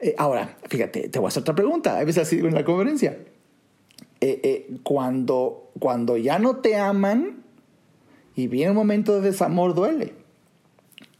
Eh, 0.00 0.14
ahora, 0.18 0.56
fíjate, 0.68 1.08
te 1.08 1.18
voy 1.18 1.26
a 1.26 1.28
hacer 1.28 1.42
otra 1.42 1.54
pregunta, 1.54 1.98
a 1.98 2.04
veces 2.04 2.22
así 2.22 2.38
en 2.38 2.54
la 2.54 2.64
conferencia. 2.64 3.18
Eh, 4.20 4.40
eh, 4.42 4.76
cuando, 4.82 5.70
cuando 5.78 6.16
ya 6.16 6.38
no 6.38 6.56
te 6.56 6.76
aman 6.76 7.42
y 8.34 8.46
viene 8.46 8.70
un 8.70 8.76
momento 8.76 9.14
de 9.14 9.30
desamor, 9.30 9.74
duele. 9.74 10.14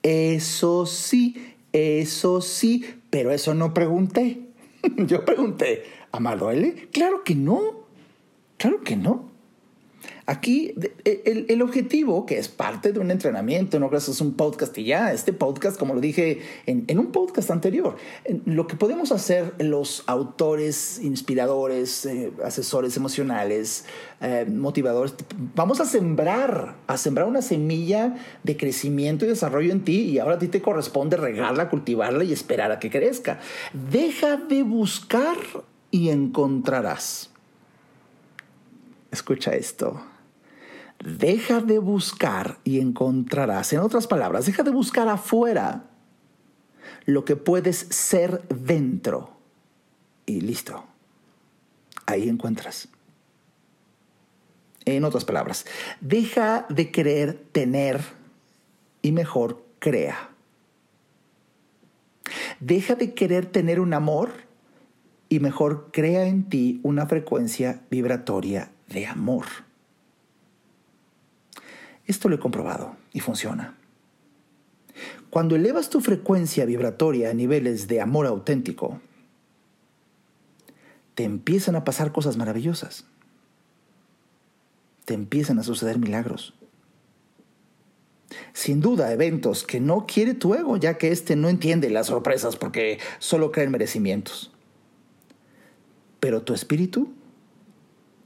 Eso 0.02 0.86
sí, 0.86 1.56
eso 1.72 2.40
sí, 2.40 2.84
pero 3.10 3.30
eso 3.30 3.54
no 3.54 3.74
pregunté. 3.74 4.40
Yo 4.96 5.24
pregunté, 5.24 5.82
¿amar 6.12 6.38
duele? 6.38 6.88
Claro 6.92 7.24
que 7.24 7.34
no. 7.34 7.83
Claro 8.56 8.82
que 8.82 8.96
no. 8.96 9.34
Aquí 10.26 10.74
e, 11.04 11.46
el, 11.48 11.60
objetivo, 11.60 12.24
que 12.24 12.38
es 12.38 12.48
parte 12.48 12.92
de 12.92 12.98
un 12.98 13.10
entrenamiento, 13.10 13.78
no 13.78 13.88
creas 13.90 14.08
es 14.08 14.22
un 14.22 14.34
podcast 14.34 14.76
y 14.78 14.84
ya, 14.84 15.12
este 15.12 15.34
podcast, 15.34 15.78
como 15.78 15.94
lo 15.94 16.00
dije 16.00 16.40
en, 16.64 16.98
un 16.98 17.12
podcast 17.12 17.50
anterior, 17.50 17.96
lo 18.46 18.66
que 18.66 18.76
podemos 18.76 19.12
hacer 19.12 19.52
los 19.58 20.02
autores, 20.06 20.98
inspiradores, 21.02 22.06
eh, 22.06 22.32
asesores 22.42 22.96
emocionales, 22.96 23.84
eh, 24.22 24.46
motivadores, 24.48 25.14
vamos 25.54 25.80
a 25.80 25.84
sembrar, 25.84 26.76
a 26.86 26.96
sembrar 26.96 27.26
una 27.26 27.42
semilla 27.42 28.16
de 28.44 28.56
crecimiento 28.56 29.26
y 29.26 29.28
desarrollo 29.28 29.72
en 29.72 29.84
ti 29.84 30.04
y 30.04 30.18
ahora 30.20 30.36
a 30.36 30.38
ti 30.38 30.48
te 30.48 30.62
corresponde 30.62 31.18
regarla, 31.18 31.68
cultivarla 31.68 32.24
y 32.24 32.32
esperar 32.32 32.72
a 32.72 32.78
que 32.78 32.88
crezca. 32.88 33.40
Deja 33.90 34.38
de 34.38 34.62
buscar 34.62 35.36
y 35.90 36.08
encontrarás. 36.08 37.33
Escucha 39.14 39.54
esto. 39.54 40.02
Deja 40.98 41.60
de 41.60 41.78
buscar 41.78 42.58
y 42.64 42.80
encontrarás. 42.80 43.72
En 43.72 43.78
otras 43.78 44.08
palabras, 44.08 44.46
deja 44.46 44.64
de 44.64 44.72
buscar 44.72 45.08
afuera 45.08 45.84
lo 47.04 47.24
que 47.24 47.36
puedes 47.36 47.76
ser 47.76 48.42
dentro. 48.48 49.30
Y 50.26 50.40
listo. 50.40 50.84
Ahí 52.06 52.28
encuentras. 52.28 52.88
En 54.84 55.04
otras 55.04 55.24
palabras, 55.24 55.64
deja 56.00 56.66
de 56.68 56.90
querer 56.90 57.34
tener 57.52 58.00
y 59.00 59.12
mejor 59.12 59.64
crea. 59.78 60.30
Deja 62.58 62.96
de 62.96 63.14
querer 63.14 63.46
tener 63.46 63.78
un 63.78 63.94
amor 63.94 64.32
y 65.28 65.38
mejor 65.38 65.90
crea 65.92 66.26
en 66.26 66.48
ti 66.48 66.80
una 66.82 67.06
frecuencia 67.06 67.80
vibratoria 67.90 68.72
de 68.94 69.06
amor. 69.06 69.44
Esto 72.06 72.28
lo 72.28 72.36
he 72.36 72.38
comprobado 72.38 72.96
y 73.12 73.20
funciona. 73.20 73.76
Cuando 75.28 75.56
elevas 75.56 75.90
tu 75.90 76.00
frecuencia 76.00 76.64
vibratoria 76.64 77.30
a 77.30 77.34
niveles 77.34 77.88
de 77.88 78.00
amor 78.00 78.26
auténtico, 78.26 79.00
te 81.14 81.24
empiezan 81.24 81.76
a 81.76 81.84
pasar 81.84 82.12
cosas 82.12 82.36
maravillosas. 82.36 83.04
Te 85.04 85.14
empiezan 85.14 85.58
a 85.58 85.64
suceder 85.64 85.98
milagros. 85.98 86.54
Sin 88.52 88.80
duda, 88.80 89.12
eventos 89.12 89.64
que 89.64 89.80
no 89.80 90.06
quiere 90.06 90.34
tu 90.34 90.54
ego, 90.54 90.76
ya 90.76 90.98
que 90.98 91.10
éste 91.10 91.36
no 91.36 91.48
entiende 91.48 91.90
las 91.90 92.06
sorpresas 92.06 92.56
porque 92.56 92.98
solo 93.18 93.52
cree 93.52 93.66
en 93.66 93.72
merecimientos. 93.72 94.52
Pero 96.20 96.42
tu 96.42 96.54
espíritu 96.54 97.12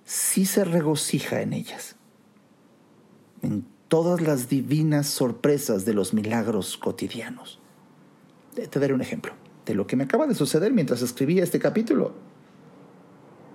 sí 0.09 0.47
se 0.47 0.65
regocija 0.65 1.43
en 1.43 1.53
ellas, 1.53 1.97
en 3.43 3.67
todas 3.89 4.23
las 4.23 4.49
divinas 4.49 5.07
sorpresas 5.07 5.85
de 5.85 5.93
los 5.93 6.15
milagros 6.15 6.79
cotidianos. 6.79 7.61
Te 8.55 8.81
daré 8.81 8.95
un 8.95 9.03
ejemplo 9.03 9.35
de 9.67 9.75
lo 9.75 9.87
que 9.87 9.97
me 9.97 10.05
acaba 10.05 10.27
de 10.27 10.35
suceder 10.35 10.73
mientras 10.73 11.03
escribía 11.03 11.45
este 11.45 11.59
capítulo, 11.59 12.15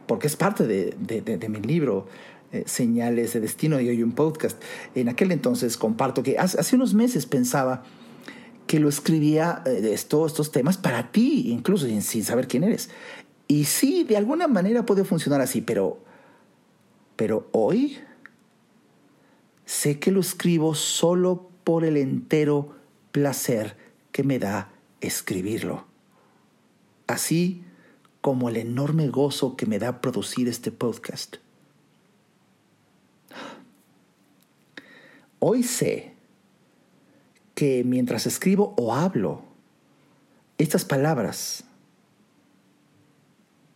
porque 0.05 0.27
es 0.27 0.35
parte 0.35 0.67
de, 0.67 1.49
mi 1.49 1.59
libro 1.59 2.05
eh, 2.51 2.61
Señales 2.67 3.33
de 3.33 3.39
Destino 3.39 3.81
y 3.81 3.89
hoy 3.89 4.03
un 4.03 4.11
podcast. 4.11 4.61
En 4.93 5.09
aquel 5.09 5.31
entonces 5.31 5.75
comparto 5.75 6.21
que 6.21 6.37
hace, 6.37 6.75
unos 6.75 6.93
meses 6.93 7.25
pensaba 7.25 7.81
que 8.67 8.79
lo 8.79 8.89
escribía 8.89 9.63
eh, 9.65 9.91
estos 9.91 10.51
temas 10.51 10.77
para 10.77 11.11
ti, 11.11 11.49
incluso 11.49 11.87
sin, 11.87 12.03
sin 12.03 12.23
saber 12.23 12.47
quién 12.47 12.63
eres. 12.63 12.91
Y 13.47 13.63
sí, 13.63 14.03
de 14.03 14.17
alguna 14.17 14.47
manera 14.47 14.85
puede 14.85 15.03
funcionar 15.03 15.41
así, 15.41 15.61
pero 15.61 16.12
pero 17.23 17.47
hoy 17.53 17.99
sé 19.63 19.97
que 19.97 20.11
lo 20.11 20.19
escribo 20.19 20.75
solo 20.75 21.49
por 21.63 21.85
el 21.85 21.95
entero 21.95 22.75
placer 23.13 23.77
que 24.11 24.23
me 24.23 24.39
da 24.39 24.73
escribirlo. 24.99 25.85
Así 27.07 27.63
como 28.19 28.49
el 28.49 28.57
enorme 28.57 29.07
gozo 29.07 29.55
que 29.55 29.65
me 29.65 29.79
da 29.79 30.01
producir 30.01 30.49
este 30.49 30.73
podcast. 30.73 31.37
Hoy 35.39 35.63
sé 35.63 36.15
que 37.55 37.85
mientras 37.85 38.27
escribo 38.27 38.73
o 38.77 38.93
hablo 38.93 39.43
estas 40.57 40.83
palabras, 40.83 41.63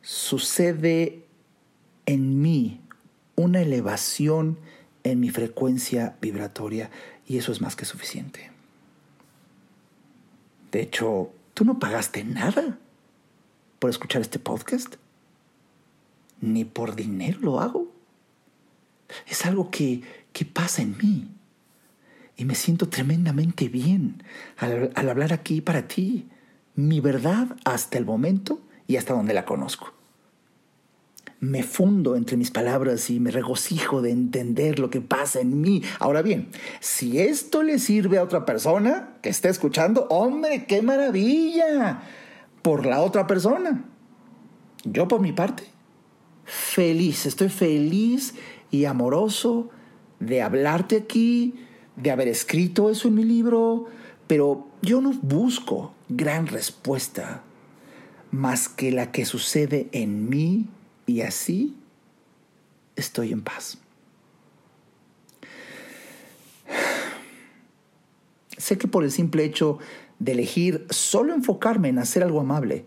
sucede 0.01 1.23
en 2.05 2.41
mí 2.41 2.81
una 3.37 3.61
elevación 3.61 4.57
en 5.03 5.21
mi 5.21 5.29
frecuencia 5.29 6.17
vibratoria 6.19 6.89
y 7.25 7.37
eso 7.37 7.51
es 7.53 7.61
más 7.61 7.75
que 7.75 7.85
suficiente. 7.85 8.51
De 10.71 10.81
hecho, 10.81 11.31
tú 11.53 11.63
no 11.63 11.79
pagaste 11.79 12.23
nada 12.25 12.77
por 13.79 13.89
escuchar 13.89 14.21
este 14.21 14.39
podcast. 14.39 14.95
Ni 16.41 16.65
por 16.65 16.95
dinero 16.95 17.39
lo 17.41 17.61
hago. 17.61 17.91
Es 19.27 19.45
algo 19.45 19.71
que, 19.71 20.03
pasa 20.53 20.81
en 20.81 20.97
mí. 20.97 21.29
Y 22.35 22.45
me 22.45 22.53
siento 22.53 22.89
tremendamente 22.89 23.69
bien 23.69 24.23
al, 24.57 24.91
al 24.93 25.09
hablar 25.09 25.31
aquí 25.31 25.61
para 25.61 25.87
ti. 25.87 26.27
Mi 26.75 26.99
verdad 26.99 27.55
hasta 27.65 27.97
el 27.97 28.05
momento 28.05 28.61
y 28.87 28.97
hasta 28.97 29.13
donde 29.13 29.33
la 29.33 29.45
conozco 29.45 29.96
me 31.39 31.61
fundo 31.61 32.15
entre 32.15 32.35
mis 32.35 32.49
palabras 32.49 33.09
y 33.09 33.19
me 33.19 33.31
regocijo 33.31 34.01
de 34.01 34.11
entender 34.11 34.79
lo 34.79 34.89
que 34.89 35.01
pasa 35.01 35.39
en 35.39 35.61
mí. 35.61 35.83
Ahora 35.99 36.21
bien, 36.21 36.49
si 36.79 37.19
esto 37.19 37.61
le 37.63 37.79
sirve 37.79 38.17
a 38.17 38.23
otra 38.23 38.45
persona 38.45 39.17
que 39.21 39.29
esté 39.29 39.49
escuchando, 39.49 40.07
hombre, 40.09 40.65
qué 40.65 40.81
maravilla 40.81 42.01
por 42.61 42.85
la 42.85 43.01
otra 43.01 43.27
persona. 43.27 43.85
Yo 44.83 45.07
por 45.07 45.21
mi 45.21 45.31
parte, 45.31 45.63
feliz, 46.45 47.25
estoy 47.25 47.49
feliz 47.49 48.33
y 48.71 48.85
amoroso 48.85 49.69
de 50.19 50.41
hablarte 50.41 50.97
aquí, 50.97 51.55
de 51.95 52.11
haber 52.11 52.27
escrito 52.27 52.89
eso 52.89 53.07
en 53.09 53.15
mi 53.15 53.23
libro, 53.23 53.85
pero 54.25 54.67
yo 54.81 55.01
no 55.01 55.13
busco 55.21 55.93
gran 56.09 56.47
respuesta 56.47 57.43
más 58.31 58.69
que 58.69 58.91
la 58.91 59.11
que 59.11 59.25
sucede 59.25 59.87
en 59.91 60.29
mí 60.29 60.67
y 61.07 61.21
así 61.21 61.75
estoy 62.95 63.31
en 63.31 63.41
paz. 63.41 63.79
Sé 68.57 68.77
que 68.77 68.87
por 68.87 69.03
el 69.03 69.11
simple 69.11 69.45
hecho 69.45 69.79
de 70.19 70.33
elegir 70.33 70.85
solo 70.89 71.33
enfocarme 71.33 71.89
en 71.89 71.99
hacer 71.99 72.21
algo 72.23 72.41
amable, 72.41 72.85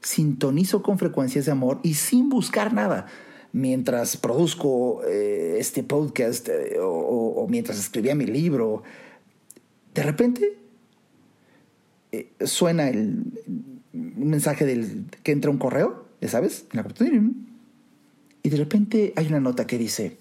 sintonizo 0.00 0.82
con 0.82 0.98
frecuencias 0.98 1.44
de 1.44 1.52
amor 1.52 1.80
y 1.82 1.94
sin 1.94 2.28
buscar 2.28 2.72
nada. 2.72 3.06
Mientras 3.52 4.16
produzco 4.16 5.02
eh, 5.04 5.56
este 5.58 5.82
podcast 5.82 6.48
eh, 6.48 6.76
o, 6.80 7.46
mientras 7.48 7.78
escribía 7.78 8.14
mi 8.14 8.26
libro, 8.26 8.82
de 9.94 10.02
repente 10.02 10.58
eh, 12.12 12.32
suena 12.44 12.88
el, 12.88 13.24
un 13.92 14.28
mensaje 14.28 14.64
del, 14.64 15.06
que 15.22 15.32
entra 15.32 15.50
un 15.50 15.58
correo 15.58 16.05
sabes, 16.28 16.66
en 16.72 16.76
la 16.76 16.82
computadora. 16.82 17.22
Y 18.42 18.48
de 18.48 18.56
repente 18.56 19.12
hay 19.16 19.26
una 19.26 19.40
nota 19.40 19.66
que 19.66 19.78
dice, 19.78 20.18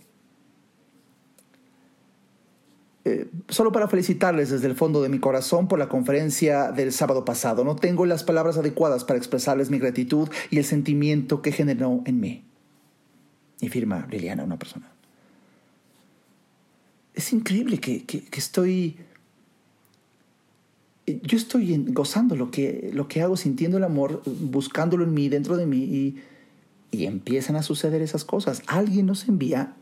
eh, 3.05 3.29
solo 3.49 3.71
para 3.71 3.87
felicitarles 3.87 4.49
desde 4.49 4.65
el 4.67 4.75
fondo 4.75 5.01
de 5.01 5.09
mi 5.09 5.19
corazón 5.19 5.67
por 5.67 5.77
la 5.77 5.87
conferencia 5.87 6.71
del 6.71 6.91
sábado 6.91 7.23
pasado. 7.23 7.63
No 7.63 7.75
tengo 7.75 8.05
las 8.05 8.23
palabras 8.23 8.57
adecuadas 8.57 9.03
para 9.03 9.19
expresarles 9.19 9.69
mi 9.69 9.77
gratitud 9.77 10.27
y 10.49 10.57
el 10.57 10.65
sentimiento 10.65 11.41
que 11.41 11.51
generó 11.51 12.01
en 12.05 12.19
mí. 12.19 12.43
Y 13.61 13.69
firma 13.69 14.07
Liliana, 14.09 14.43
una 14.43 14.57
persona. 14.57 14.91
Es 17.13 17.31
increíble 17.31 17.79
que, 17.79 18.05
que 18.05 18.25
estoy 18.31 18.97
yo 21.05 21.37
estoy 21.37 21.85
gozando 21.89 22.35
lo 22.35 22.51
que, 22.51 22.89
lo 22.93 23.07
que 23.07 23.21
hago, 23.21 23.37
sintiendo 23.37 23.77
el 23.77 23.83
amor, 23.83 24.23
buscándolo 24.25 25.03
en 25.03 25.13
mí, 25.13 25.29
dentro 25.29 25.55
de 25.57 25.65
mí, 25.65 25.83
y, 25.83 26.17
y 26.91 27.05
empiezan 27.05 27.55
a 27.55 27.63
suceder 27.63 28.01
esas 28.01 28.25
cosas. 28.25 28.63
Alguien 28.67 29.05
nos 29.05 29.27
envía 29.27 29.75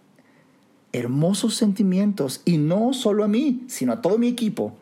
hermosos 0.91 1.55
sentimientos, 1.55 2.41
y 2.45 2.57
no 2.57 2.93
solo 2.93 3.23
a 3.23 3.27
mí, 3.27 3.63
sino 3.67 3.93
a 3.93 4.01
todo 4.01 4.17
mi 4.17 4.27
equipo, 4.27 4.73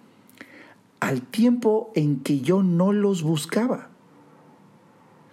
al 0.99 1.21
tiempo 1.21 1.91
en 1.95 2.19
que 2.19 2.41
yo 2.41 2.63
no 2.63 2.91
los 2.91 3.23
buscaba. 3.23 3.89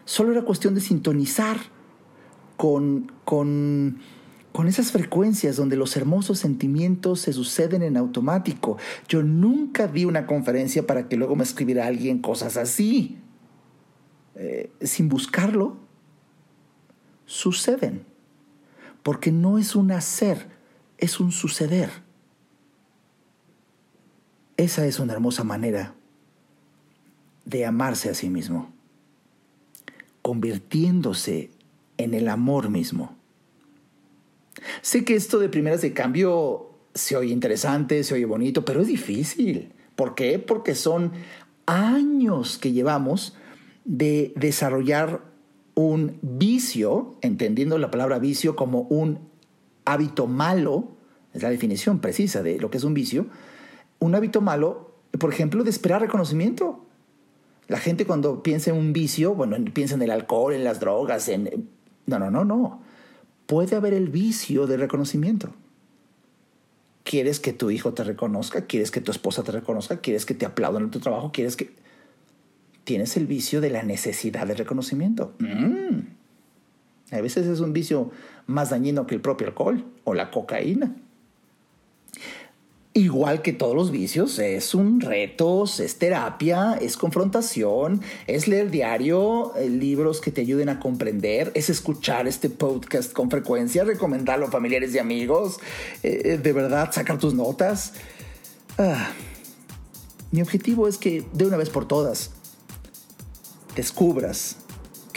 Solo 0.05 0.33
era 0.33 0.43
cuestión 0.43 0.75
de 0.75 0.81
sintonizar 0.81 1.59
con, 2.57 3.13
con 3.25 3.99
con 4.59 4.67
esas 4.67 4.91
frecuencias 4.91 5.55
donde 5.55 5.77
los 5.77 5.97
hermosos 5.97 6.41
sentimientos 6.41 7.21
se 7.21 7.33
suceden 7.33 7.85
en 7.85 7.97
automático. 7.97 8.77
Yo 9.07 9.23
nunca 9.23 9.87
di 9.87 10.05
una 10.05 10.27
conferencia 10.27 10.85
para 10.85 11.09
que 11.09 11.17
luego 11.17 11.37
me 11.37 11.45
escribiera 11.45 11.87
alguien 11.87 12.19
cosas 12.19 12.57
así. 12.57 13.19
Eh, 14.35 14.73
sin 14.81 15.09
buscarlo, 15.09 15.77
suceden. 17.25 18.05
Porque 19.05 19.31
no 19.31 19.59
es 19.59 19.77
un 19.77 19.93
hacer, 19.93 20.49
es 20.97 21.21
un 21.21 21.31
suceder. 21.31 21.91
Esa 24.57 24.87
es 24.87 24.99
una 24.99 25.13
hermosa 25.13 25.45
manera 25.45 25.95
de 27.45 27.65
amarse 27.65 28.11
a 28.11 28.15
sí 28.15 28.29
mismo, 28.29 28.73
convirtiéndose 30.21 31.53
en 31.97 32.13
el 32.13 32.27
amor 32.27 32.71
mismo. 32.71 33.18
Sé 34.83 35.05
que 35.05 35.15
esto 35.15 35.39
de 35.39 35.49
primeras 35.49 35.83
de 35.83 35.93
cambio 35.93 36.71
se 36.95 37.17
oye 37.17 37.33
interesante, 37.33 38.03
se 38.05 38.15
oye 38.15 38.25
bonito, 38.25 38.65
pero 38.65 38.81
es 38.81 38.89
difícil. 38.89 39.73
¿Por 39.95 40.15
qué? 40.15 40.39
Porque 40.39 40.75
son 40.75 41.13
años 41.67 42.59
que 42.59 42.73
llevamos 42.73 43.37
de 43.85 44.33
desarrollar 44.37 45.23
un 45.75 46.19
vicio, 46.23 47.17
entendiendo 47.21 47.79
la 47.79 47.91
palabra 47.91 48.19
vicio 48.19 48.57
como 48.57 48.83
un 48.83 49.21
hábito 49.85 50.27
malo, 50.27 50.89
es 51.33 51.43
la 51.43 51.51
definición 51.51 52.01
precisa 52.01 52.43
de 52.43 52.59
lo 52.59 52.71
que 52.71 52.79
es 52.79 52.85
un 52.85 52.95
vicio, 52.95 53.27
un 54.01 54.15
hábito 54.15 54.41
malo, 54.41 54.95
por 55.19 55.33
ejemplo, 55.33 55.65
de 55.65 55.71
esperar 55.71 56.01
reconocimiento. 56.01 56.85
La 57.69 57.79
gente 57.79 58.07
cuando 58.07 58.43
piensa 58.43 58.71
en 58.71 58.77
un 58.77 58.93
vicio, 58.93 59.35
bueno, 59.35 59.57
piensa 59.73 59.95
en 59.95 60.03
el 60.03 60.11
alcohol, 60.11 60.55
en 60.55 60.65
las 60.65 60.81
drogas, 60.81 61.29
en... 61.29 61.69
No, 62.07 62.19
no, 62.19 62.31
no, 62.31 62.45
no. 62.45 62.83
Puede 63.49 63.77
haber 63.77 63.95
el 63.95 64.11
vicio 64.11 64.67
de 64.67 64.77
reconocimiento. 64.77 65.55
¿Quieres 67.03 67.41
que 67.41 67.55
tu 67.55 67.71
hijo 67.71 67.95
te 67.95 68.05
reconozca? 68.05 68.67
¿Quieres 68.67 68.91
que 68.91 69.01
tu 69.01 69.11
esposa 69.11 69.43
te 69.43 69.53
reconozca? 69.53 70.03
¿Quieres 70.03 70.27
que 70.27 70.35
te 70.35 70.45
aplaudan 70.45 70.83
en 70.83 70.91
tu 70.91 71.01
trabajo? 71.01 71.33
¿Quieres 71.33 71.57
que... 71.57 71.71
Tienes 72.85 73.17
el 73.17 73.27
vicio 73.27 73.63
de 73.63 73.71
la 73.71 73.83
necesidad 73.85 74.47
de 74.47 74.53
reconocimiento. 74.53 75.33
Mm. 75.39 76.01
A 77.11 77.21
veces 77.23 77.47
es 77.47 77.61
un 77.61 77.73
vicio 77.73 78.11
más 78.47 78.69
dañino 78.69 79.07
que 79.07 79.15
el 79.15 79.23
propio 79.23 79.47
alcohol 79.47 79.83
o 80.05 80.13
la 80.13 80.31
cocaína. 80.31 80.95
Igual 82.95 83.43
que 83.43 83.53
todos 83.53 83.77
los 83.77 83.91
vicios, 83.91 84.39
es 84.39 84.75
un 84.75 85.01
reto, 85.01 85.65
es 85.65 85.99
terapia, 85.99 86.77
es 86.81 86.97
confrontación, 86.97 88.01
es 88.27 88.49
leer 88.49 88.71
diario, 88.71 89.55
eh, 89.57 89.69
libros 89.69 90.21
que 90.21 90.33
te 90.33 90.41
ayuden 90.41 90.69
a 90.69 90.81
comprender, 90.81 91.53
es 91.55 91.71
escuchar 91.71 92.27
este 92.27 92.49
podcast 92.49 93.13
con 93.13 93.31
frecuencia, 93.31 93.85
recomendarlo 93.85 94.47
a 94.47 94.51
familiares 94.51 94.95
y 94.95 94.99
amigos, 94.99 95.59
eh, 96.03 96.23
eh, 96.25 96.39
de 96.39 96.53
verdad 96.53 96.91
sacar 96.91 97.19
tus 97.19 97.35
notas. 97.35 97.93
Ah, 98.79 99.11
mi 100.33 100.41
objetivo 100.41 100.89
es 100.89 100.97
que 100.97 101.25
de 101.33 101.47
una 101.47 101.59
vez 101.59 101.69
por 101.69 101.87
todas 101.87 102.31
descubras 103.77 104.57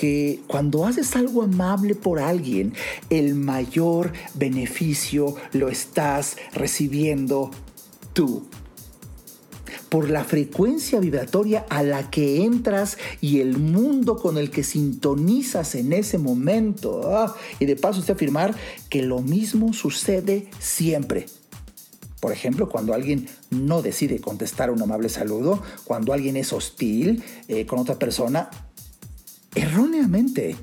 que 0.01 0.39
cuando 0.47 0.87
haces 0.87 1.15
algo 1.15 1.43
amable 1.43 1.93
por 1.93 2.17
alguien, 2.17 2.73
el 3.11 3.35
mayor 3.35 4.13
beneficio 4.33 5.35
lo 5.53 5.69
estás 5.69 6.37
recibiendo 6.53 7.51
tú. 8.11 8.47
Por 9.89 10.09
la 10.09 10.23
frecuencia 10.23 10.99
vibratoria 10.99 11.67
a 11.69 11.83
la 11.83 12.09
que 12.09 12.43
entras 12.43 12.97
y 13.21 13.41
el 13.41 13.59
mundo 13.59 14.15
con 14.15 14.39
el 14.39 14.49
que 14.49 14.63
sintonizas 14.63 15.75
en 15.75 15.93
ese 15.93 16.17
momento. 16.17 17.15
Ah, 17.15 17.35
y 17.59 17.65
de 17.65 17.75
paso, 17.75 17.99
usted 17.99 18.15
afirmar 18.15 18.55
que 18.89 19.03
lo 19.03 19.19
mismo 19.19 19.71
sucede 19.71 20.49
siempre. 20.57 21.27
Por 22.19 22.31
ejemplo, 22.31 22.69
cuando 22.69 22.95
alguien 22.95 23.27
no 23.51 23.83
decide 23.83 24.19
contestar 24.19 24.71
un 24.71 24.81
amable 24.81 25.09
saludo, 25.09 25.61
cuando 25.83 26.11
alguien 26.11 26.37
es 26.37 26.53
hostil 26.53 27.23
eh, 27.47 27.67
con 27.67 27.77
otra 27.77 27.99
persona, 27.99 28.49
erróneamente 29.55 30.55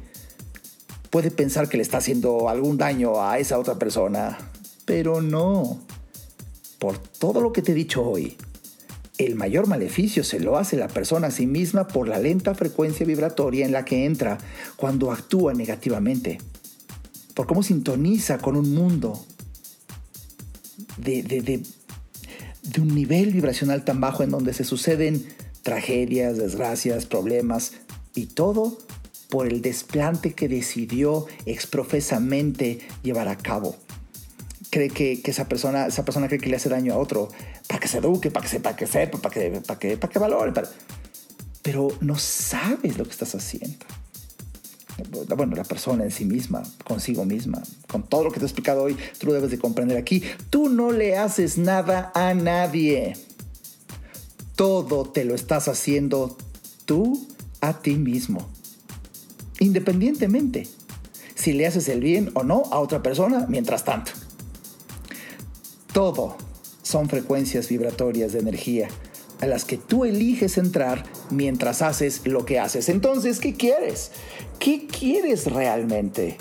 puede 1.11 1.31
pensar 1.31 1.69
que 1.69 1.77
le 1.77 1.83
está 1.83 1.99
haciendo 1.99 2.49
algún 2.49 2.77
daño 2.77 3.23
a 3.23 3.39
esa 3.39 3.59
otra 3.59 3.79
persona, 3.79 4.39
pero 4.85 5.21
no. 5.23 5.81
Por 6.79 6.99
todo 6.99 7.41
lo 7.41 7.53
que 7.53 7.63
te 7.63 7.73
he 7.73 7.75
dicho 7.75 8.03
hoy, 8.03 8.37
el 9.19 9.35
mayor 9.35 9.67
maleficio 9.67 10.23
se 10.23 10.39
lo 10.39 10.57
hace 10.59 10.77
la 10.77 10.89
persona 10.89 11.27
a 11.27 11.31
sí 11.33 11.47
misma 11.47 11.89
por 11.89 12.07
la 12.07 12.19
lenta 12.19 12.55
frecuencia 12.55 13.05
vibratoria 13.05 13.67
en 13.67 13.73
la 13.73 13.85
que 13.85 14.05
entra 14.05 14.39
cuando 14.77 15.11
actúa 15.11 15.55
negativamente, 15.55 16.39
por 17.35 17.47
cómo 17.47 17.65
sintoniza 17.65 18.39
con 18.39 18.57
un 18.57 18.73
mundo 18.73 19.25
de, 20.99 21.23
de, 21.23 21.63
un 22.81 22.95
nivel 22.95 23.33
vibracional 23.33 23.85
tan 23.85 24.01
bajo 24.01 24.23
en 24.23 24.31
donde 24.31 24.53
se 24.53 24.63
suceden 24.63 25.27
tragedias, 25.63 26.37
desgracias, 26.37 27.07
problemas 27.07 27.73
y 28.19 28.27
todo 28.27 28.79
por 29.29 29.47
el 29.47 29.63
desplante 29.63 30.35
que 30.35 30.49
decidió 30.49 31.27
exprofesamente 31.47 32.81
llevar 33.03 33.29
a 33.29 33.37
cabo 33.37 33.77
cree 34.71 34.91
que, 34.91 35.21
esa, 35.25 35.49
persona, 35.49 35.87
esa 35.87 36.05
persona 36.05 36.29
cree 36.29 36.41
que 36.41 36.49
le 36.49 36.57
hace 36.57 36.69
daño 36.69 36.95
a 36.95 36.99
otro 36.99 37.29
para 37.67 37.81
que 37.81 37.89
se 37.89 37.99
eduque, 37.99 38.31
para 38.31 38.45
que 38.45 38.51
sepa, 38.51 38.71
para 38.71 38.77
que 38.77 38.87
sepa, 38.87 39.19
para 39.19 39.35
que, 39.35 39.61
para 39.61 39.79
que, 39.79 39.97
para 39.97 40.13
que 40.13 40.19
valore. 40.19 40.53
Pero 41.63 41.89
no 42.01 42.19
sabes 42.19 42.99
lo 42.99 43.05
que 43.05 43.11
estás 43.11 43.35
haciendo. 43.35 43.85
Bueno, 45.37 45.55
la 45.55 45.65
persona 45.65 46.05
en 46.05 46.11
sí 46.11 46.25
misma, 46.25 46.63
consigo 46.85 47.25
misma, 47.25 47.63
con 47.87 48.03
todo 48.03 48.25
lo 48.25 48.31
que 48.33 48.41
te 48.41 48.47
he 48.47 48.49
explicado 48.49 48.83
hoy, 48.83 48.97
tú 49.19 49.29
lo 49.29 49.33
debes 49.33 49.51
de 49.51 49.59
comprender 49.59 49.97
aquí. 49.97 50.23
Tú 50.51 50.69
no 50.69 50.91
le 50.91 51.17
haces 51.17 51.57
nada 51.57 52.11
a 52.15 52.35
nadie. 52.35 53.17
Todo 54.57 55.09
te 55.09 55.25
lo 55.25 55.35
estás 55.35 55.69
haciendo 55.69 56.37
tú 56.85 57.29
a 57.61 57.81
ti 57.81 57.95
mismo. 57.97 58.49
Independientemente 59.61 60.69
si 61.39 61.53
le 61.53 61.67
haces 61.67 61.89
el 61.89 62.01
bien 62.01 62.31
o 62.35 62.43
no 62.43 62.65
a 62.73 62.81
otra 62.81 63.03
persona 63.03 63.47
mientras 63.49 63.85
tanto. 63.85 64.11
Todo 65.93 66.37
son 66.83 67.09
frecuencias 67.09 67.69
vibratorias 67.69 68.33
de 68.33 68.41
energía 68.41 68.89
a 69.41 69.47
las 69.47 69.65
que 69.65 69.77
tú 69.77 70.05
eliges 70.05 70.59
entrar 70.59 71.05
mientras 71.31 71.81
haces 71.81 72.27
lo 72.27 72.45
que 72.45 72.59
haces. 72.59 72.89
Entonces, 72.89 73.39
¿qué 73.39 73.55
quieres? 73.55 74.11
¿Qué 74.59 74.89
quieres 74.89 75.47
realmente? 75.47 76.37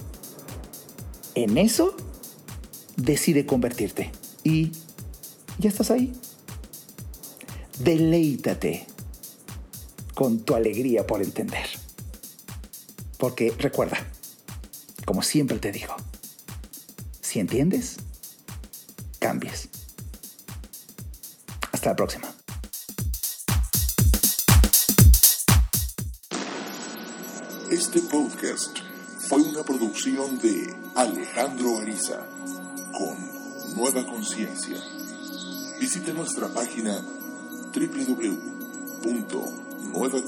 En 1.35 1.59
eso 1.59 1.95
decide 2.95 3.45
convertirte 3.45 4.11
y 4.43 4.71
ya 5.59 5.69
estás 5.69 5.91
ahí. 5.91 6.11
Deleítate 7.79 8.87
con 10.17 10.39
tu 10.39 10.55
alegría 10.55 11.05
por 11.05 11.21
entender. 11.21 11.67
Porque 13.19 13.53
recuerda, 13.59 13.99
como 15.05 15.21
siempre 15.21 15.59
te 15.59 15.71
digo, 15.71 15.95
si 17.21 17.39
entiendes, 17.39 17.97
cambies. 19.19 19.69
Hasta 21.71 21.91
la 21.91 21.95
próxima. 21.95 22.33
Este 27.69 28.01
podcast 28.01 28.79
fue 29.29 29.43
una 29.43 29.61
producción 29.63 30.39
de 30.39 30.75
Alejandro 30.95 31.77
Ariza 31.77 32.25
con 32.97 33.75
Nueva 33.75 34.03
Conciencia. 34.07 34.77
Visite 35.79 36.11
nuestra 36.11 36.51
página 36.51 37.05
www.nuevaconciencia.info. 37.71 39.66
Quedan 39.93 40.23